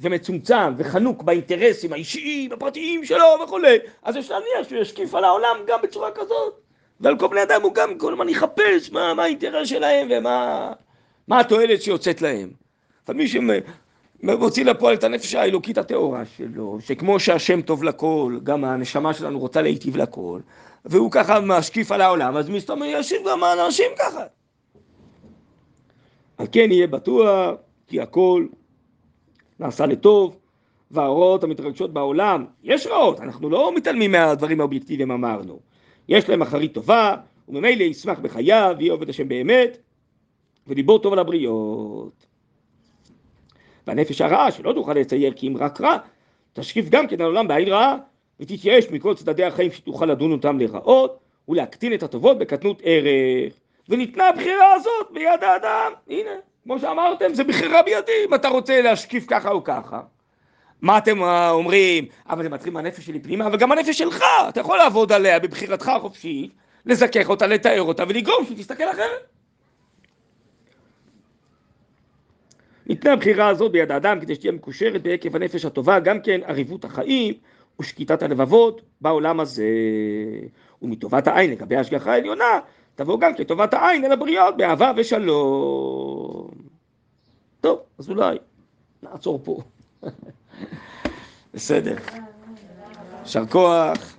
[0.00, 5.78] ומצומצם וחנוק באינטרסים האישיים, הפרטיים שלו וכולי, אז יש להניח שהוא ישקיף על העולם גם
[5.82, 6.54] בצורה כזאת.
[7.00, 10.72] ועל כל בני אדם הוא גם כל הזמן יחפש מה, מה האינטרס שלהם ומה
[11.28, 12.50] מה התועלת שיוצאת להם.
[13.06, 13.28] אבל מי
[14.26, 19.62] שמוציא לפועל את הנפש האלוקית הטהורה שלו, שכמו שהשם טוב לכל, גם הנשמה שלנו רוצה
[19.62, 20.40] להיטיב לכל,
[20.84, 24.24] והוא ככה משקיף על העולם, אז מסתובב ישיב גם האנשים ככה.
[26.38, 27.54] על כן יהיה בטוח
[27.86, 28.46] כי הכל
[29.60, 30.36] נעשה לטוב,
[30.90, 35.60] והרעות המתרגשות בעולם, יש רעות, אנחנו לא מתעלמים מהדברים האובייקטיביים אמרנו,
[36.08, 37.14] יש להם אחרית טובה,
[37.48, 39.78] וממילא ישמח בחייו, ויהיה עובד השם באמת,
[40.66, 42.31] וליבו טוב על הבריות.
[43.86, 45.96] והנפש הרעה שלא תוכל לצייר כי אם רק רע,
[46.52, 47.96] תשקיף גם כן על העולם בעין רעה,
[48.40, 51.18] ותתייאש מכל צדדי החיים שתוכל לדון אותם לרעות,
[51.48, 53.52] ולהקטין את הטובות בקטנות ערך.
[53.88, 55.92] וניתנה הבחירה הזאת ביד האדם.
[56.08, 56.30] הנה,
[56.64, 60.00] כמו שאמרתם, זה בחירה בידי, אם אתה רוצה להשקיף ככה או ככה.
[60.82, 62.06] מה אתם אה, אומרים?
[62.28, 65.88] אבל זה מתחיל מהנפש שלי פנימה, אבל גם הנפש שלך, אתה יכול לעבוד עליה בבחירתך
[65.88, 66.50] החופשית,
[66.86, 69.31] לזכך אותה, לתאר אותה ולגרום שהיא תסתכל אחרת.
[72.86, 77.34] ניתנה הבחירה הזאת ביד האדם כדי שתהיה מקושרת בעקב הנפש הטובה, גם כן עריבות החיים
[77.80, 79.68] ושקיטת הלבבות בעולם הזה.
[80.82, 82.60] ומטובת העין לגבי ההשגחה העליונה,
[82.94, 86.50] תבוא גם כטובת העין אל הבריות באהבה ושלום.
[87.60, 88.38] טוב, אז אולי
[89.02, 89.60] נעצור פה.
[91.54, 91.96] בסדר.
[93.22, 94.16] יישר כוח.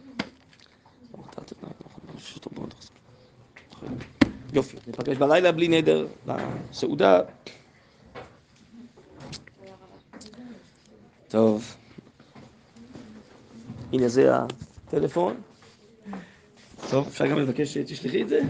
[4.53, 7.20] יופי, ניפגש בלילה בלי נדר, לסעודה.
[11.34, 11.76] טוב.
[13.94, 15.36] הנה זה הטלפון.
[16.90, 18.42] טוב, אפשר גם לבקש שתשלחי את זה?